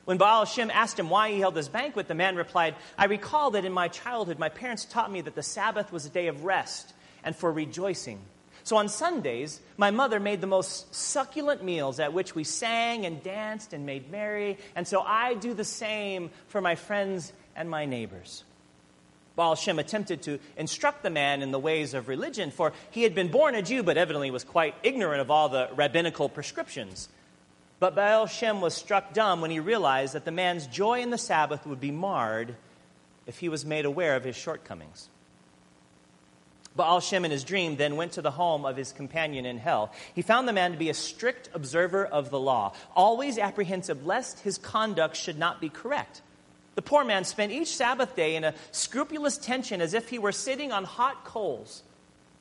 When 0.07 0.19
Baal 0.19 0.45
Shem 0.45 0.71
asked 0.71 0.99
him 0.99 1.11
why 1.11 1.31
he 1.31 1.41
held 1.41 1.55
this 1.55 1.69
banquet, 1.69 2.09
the 2.09 2.15
man 2.15 2.37
replied, 2.37 2.77
I 2.97 3.07
recall 3.07 3.51
that 3.51 3.65
in 3.65 3.73
my 3.73 3.89
childhood, 3.89 4.39
my 4.39 4.49
parents 4.49 4.85
taught 4.85 5.13
me 5.13 5.21
that 5.21 5.35
the 5.35 5.43
Sabbath 5.43 5.93
was 5.93 6.07
a 6.07 6.11
day 6.11 6.29
of 6.29 6.45
rest 6.45 6.95
and 7.23 7.35
for 7.35 7.53
rejoicing. 7.53 8.21
So 8.67 8.79
on 8.79 8.89
Sundays, 8.89 9.61
my 9.77 9.93
mother 9.93 10.19
made 10.19 10.41
the 10.41 10.49
most 10.49 10.93
succulent 10.93 11.63
meals 11.63 12.01
at 12.01 12.13
which 12.13 12.35
we 12.35 12.43
sang 12.43 13.07
and 13.07 13.23
danced 13.23 13.73
and 13.73 13.87
made 13.87 14.11
merry. 14.11 14.59
And 14.75 14.89
so 14.89 15.03
I 15.03 15.35
do 15.35 15.55
the 15.55 15.63
same 15.63 16.31
for 16.49 16.61
my 16.61 16.75
friends 16.75 17.33
and 17.55 17.71
my 17.71 17.85
neighbors. 17.85 18.43
Baal 19.37 19.55
Shem 19.55 19.79
attempted 19.79 20.23
to 20.23 20.41
instruct 20.57 21.05
the 21.05 21.11
man 21.11 21.43
in 21.43 21.53
the 21.53 21.61
ways 21.61 21.95
of 21.95 22.09
religion, 22.09 22.51
for 22.51 22.73
he 22.91 23.05
had 23.05 23.15
been 23.15 23.29
born 23.29 23.55
a 23.55 23.63
Jew, 23.63 23.85
but 23.85 23.97
evidently 23.97 24.33
was 24.33 24.43
quite 24.43 24.75
ignorant 24.83 25.21
of 25.21 25.31
all 25.31 25.49
the 25.49 25.69
rabbinical 25.77 26.29
prescriptions. 26.29 27.09
But 27.79 27.95
Baal 27.95 28.27
Shem 28.27 28.61
was 28.61 28.75
struck 28.75 29.15
dumb 29.15 29.43
when 29.43 29.53
he 29.53 29.61
realized 29.61 30.15
that 30.15 30.25
the 30.25 30.33
man's 30.33 30.67
joy 30.67 31.03
in 31.03 31.11
the 31.11 31.19
Sabbath 31.19 31.69
would 31.69 31.81
be 31.81 31.93
marred 31.93 32.57
if 33.29 33.39
he 33.39 33.49
was 33.49 33.65
made 33.65 33.85
aware 33.85 34.17
of 34.17 34.25
his 34.25 34.35
shortcomings. 34.35 35.09
Baal 36.77 37.01
Shem 37.01 37.25
in 37.25 37.31
his 37.31 37.43
dream 37.43 37.77
then 37.77 37.97
went 37.97 38.13
to 38.13 38.23
the 38.23 38.31
home 38.31 38.67
of 38.67 38.77
his 38.77 38.93
companion 38.93 39.47
in 39.47 39.59
hell. 39.59 39.93
He 40.15 40.23
found 40.23 40.47
the 40.47 40.53
man 40.53 40.73
to 40.73 40.79
be 40.79 40.91
a 40.91 40.95
strict 40.95 41.49
observer 41.55 42.05
of 42.05 42.31
the 42.31 42.39
law, 42.39 42.75
always 42.95 43.39
apprehensive 43.39 44.05
lest 44.05 44.41
his 44.41 44.59
conduct 44.59 45.17
should 45.17 45.39
not 45.39 45.61
be 45.61 45.71
correct. 45.71 46.21
The 46.75 46.83
poor 46.83 47.05
man 47.05 47.25
spent 47.25 47.53
each 47.53 47.75
Sabbath 47.75 48.15
day 48.15 48.37
in 48.37 48.45
a 48.45 48.55
scrupulous 48.71 49.39
tension 49.39 49.81
as 49.81 49.95
if 49.95 50.11
he 50.11 50.19
were 50.19 50.33
sitting 50.33 50.73
on 50.73 50.85
hot 50.85 51.25
coals. 51.25 51.83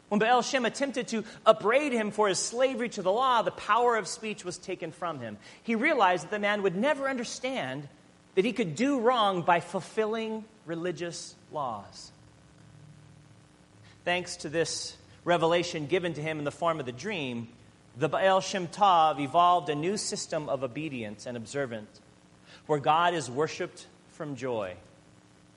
When 0.09 0.19
Baal 0.19 0.41
Shem 0.41 0.65
attempted 0.65 1.07
to 1.09 1.23
upbraid 1.45 1.93
him 1.93 2.11
for 2.11 2.27
his 2.27 2.37
slavery 2.37 2.89
to 2.89 3.01
the 3.01 3.11
law, 3.11 3.41
the 3.41 3.51
power 3.51 3.95
of 3.95 4.07
speech 4.07 4.43
was 4.43 4.57
taken 4.57 4.91
from 4.91 5.19
him. 5.19 5.37
He 5.63 5.75
realized 5.75 6.25
that 6.25 6.31
the 6.31 6.39
man 6.39 6.61
would 6.63 6.75
never 6.75 7.09
understand 7.09 7.87
that 8.35 8.45
he 8.45 8.51
could 8.51 8.75
do 8.75 8.99
wrong 8.99 9.41
by 9.41 9.61
fulfilling 9.61 10.43
religious 10.65 11.35
laws 11.51 12.11
thanks 14.05 14.37
to 14.37 14.49
this 14.49 14.95
revelation 15.23 15.87
given 15.87 16.13
to 16.13 16.21
him 16.21 16.37
in 16.37 16.45
the 16.45 16.51
form 16.51 16.79
of 16.79 16.85
the 16.85 16.91
dream, 16.91 17.49
the 17.97 18.07
Baal 18.07 18.39
Shem 18.39 18.67
Tov 18.67 19.19
evolved 19.19 19.69
a 19.69 19.75
new 19.75 19.97
system 19.97 20.47
of 20.47 20.63
obedience 20.63 21.25
and 21.25 21.35
observance 21.35 21.99
where 22.67 22.79
God 22.79 23.13
is 23.13 23.29
worshiped 23.29 23.87
from 24.11 24.35
joy, 24.35 24.75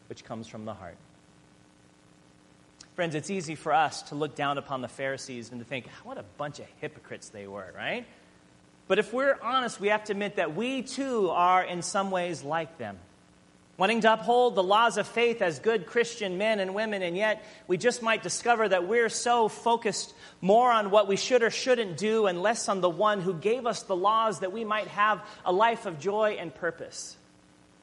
which 0.08 0.24
comes 0.24 0.48
from 0.48 0.64
the 0.64 0.74
heart. 0.74 0.96
Friends, 2.96 3.14
it's 3.14 3.30
easy 3.30 3.54
for 3.54 3.72
us 3.72 4.02
to 4.04 4.14
look 4.14 4.34
down 4.34 4.58
upon 4.58 4.80
the 4.80 4.88
Pharisees 4.88 5.52
and 5.52 5.60
to 5.60 5.64
think, 5.64 5.86
what 6.02 6.18
a 6.18 6.24
bunch 6.36 6.58
of 6.58 6.66
hypocrites 6.80 7.28
they 7.28 7.46
were, 7.46 7.72
right? 7.76 8.06
But 8.88 8.98
if 8.98 9.12
we're 9.12 9.38
honest, 9.42 9.78
we 9.78 9.88
have 9.88 10.04
to 10.04 10.12
admit 10.12 10.36
that 10.36 10.56
we 10.56 10.82
too 10.82 11.30
are 11.30 11.62
in 11.62 11.82
some 11.82 12.10
ways 12.10 12.42
like 12.42 12.78
them 12.78 12.98
wanting 13.78 14.00
to 14.00 14.12
uphold 14.12 14.56
the 14.56 14.62
laws 14.62 14.98
of 14.98 15.06
faith 15.06 15.40
as 15.40 15.60
good 15.60 15.86
Christian 15.86 16.36
men 16.36 16.58
and 16.58 16.74
women, 16.74 17.00
and 17.00 17.16
yet 17.16 17.46
we 17.68 17.78
just 17.78 18.02
might 18.02 18.22
discover 18.22 18.68
that 18.68 18.86
we're 18.86 19.08
so 19.08 19.48
focused 19.48 20.12
more 20.40 20.70
on 20.70 20.90
what 20.90 21.06
we 21.06 21.16
should 21.16 21.42
or 21.42 21.50
shouldn't 21.50 21.96
do 21.96 22.26
and 22.26 22.42
less 22.42 22.68
on 22.68 22.80
the 22.80 22.90
one 22.90 23.20
who 23.20 23.32
gave 23.32 23.66
us 23.66 23.84
the 23.84 23.96
laws 23.96 24.40
that 24.40 24.52
we 24.52 24.64
might 24.64 24.88
have 24.88 25.24
a 25.44 25.52
life 25.52 25.86
of 25.86 26.00
joy 26.00 26.36
and 26.40 26.52
purpose. 26.52 27.16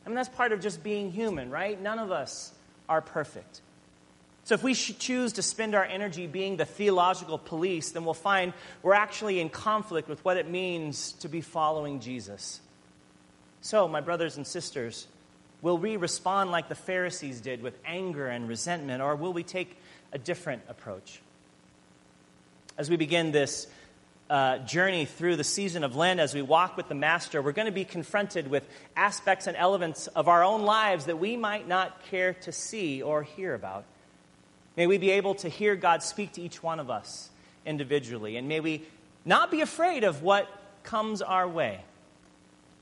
I 0.06 0.10
mean, 0.10 0.16
that's 0.16 0.30
part 0.30 0.52
of 0.52 0.60
just 0.60 0.84
being 0.84 1.12
human, 1.12 1.50
right? 1.50 1.82
None 1.82 1.98
of 1.98 2.12
us 2.12 2.52
are 2.90 3.02
perfect. 3.02 3.62
So, 4.44 4.54
if 4.54 4.62
we 4.62 4.76
choose 4.76 5.34
to 5.34 5.42
spend 5.42 5.74
our 5.74 5.86
energy 5.86 6.28
being 6.28 6.58
the 6.58 6.66
theological 6.66 7.40
police, 7.40 7.92
then 7.92 8.06
we'll 8.06 8.14
find 8.14 8.54
we're 8.84 8.94
actually 8.94 9.40
in 9.40 9.50
conflict 9.50 10.08
with 10.08 10.24
what 10.24 10.38
it 10.38 10.48
means 10.48 11.14
to 11.14 11.30
be 11.30 11.42
following 11.42 12.00
Jesus. 12.00 12.60
So, 13.62 13.88
my 13.88 14.02
brothers 14.02 14.38
and 14.38 14.46
sisters, 14.46 15.08
Will 15.65 15.80
we 15.80 15.97
respond 15.97 16.51
like 16.51 16.69
the 16.69 16.75
Pharisees 16.75 17.41
did 17.41 17.63
with 17.63 17.75
anger 17.88 18.28
and 18.28 18.47
resentment, 18.47 19.01
or 19.01 19.15
will 19.15 19.34
we 19.34 19.41
take 19.41 19.75
a 20.13 20.19
different 20.19 20.62
approach? 20.69 21.19
As 22.78 22.88
we 22.88 22.97
begin 22.97 23.32
this 23.32 23.65
uh, 24.30 24.60
journey 24.60 25.06
through 25.06 25.38
the 25.38 25.43
season 25.43 25.84
of 25.84 25.95
Lent, 25.95 26.19
as 26.19 26.36
we 26.36 26.43
walk 26.43 26.78
with 26.78 26.88
the 26.88 26.93
Master, 26.93 27.41
we're 27.41 27.51
going 27.51 27.65
to 27.65 27.71
be 27.71 27.84
confronted 27.84 28.47
with 28.47 28.63
aspects 28.95 29.47
and 29.47 29.58
elements 29.58 30.06
of 30.06 30.28
our 30.28 30.43
own 30.43 30.65
lives 30.65 31.06
that 31.06 31.17
we 31.17 31.36
might 31.36 31.67
not 31.67 31.99
care 32.12 32.36
to 32.36 32.51
see 32.51 33.01
or 33.01 33.23
hear 33.23 33.56
about. 33.56 33.86
May 34.78 34.86
we 34.86 34.99
be 34.99 35.10
able 35.10 35.34
to 35.34 35.49
hear 35.49 35.75
God 35.75 36.04
speak 36.04 36.34
to 36.34 36.43
each 36.43 36.62
one 36.62 36.80
of 36.80 36.91
us 36.91 37.32
individually, 37.65 38.38
and 38.38 38.47
may 38.47 38.60
we 38.60 38.84
not 39.25 39.49
be 39.49 39.62
afraid 39.62 40.04
of 40.04 40.21
what 40.21 40.47
comes 40.84 41.23
our 41.23 41.47
way. 41.47 41.82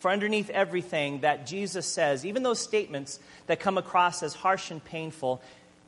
For 0.03 0.11
underneath 0.11 0.49
everything 0.49 1.21
that 1.21 1.45
Jesus 1.45 1.85
says, 1.85 2.25
even 2.25 2.43
those 2.43 2.59
statements 2.59 3.21
that 3.47 3.61
come 3.61 3.77
across 3.77 4.21
as 4.21 4.33
harsh 4.33 4.69
and 4.69 4.83
painful, 4.83 5.41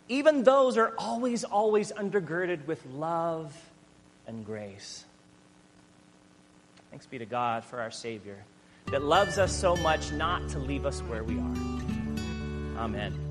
even 0.07 0.45
those 0.45 0.77
are 0.77 0.93
always, 0.97 1.43
always 1.43 1.91
undergirded 1.91 2.65
with 2.65 2.81
love 2.85 3.53
and 4.25 4.45
grace. 4.45 5.03
Thanks 6.91 7.05
be 7.07 7.17
to 7.17 7.25
God 7.25 7.65
for 7.65 7.81
our 7.81 7.91
Savior 7.91 8.41
that 8.85 9.03
loves 9.03 9.37
us 9.37 9.53
so 9.53 9.75
much 9.75 10.13
not 10.13 10.47
to 10.47 10.59
leave 10.59 10.85
us 10.85 11.01
where 11.01 11.25
we 11.25 11.37
are. 11.37 11.57
Amen. 12.77 13.24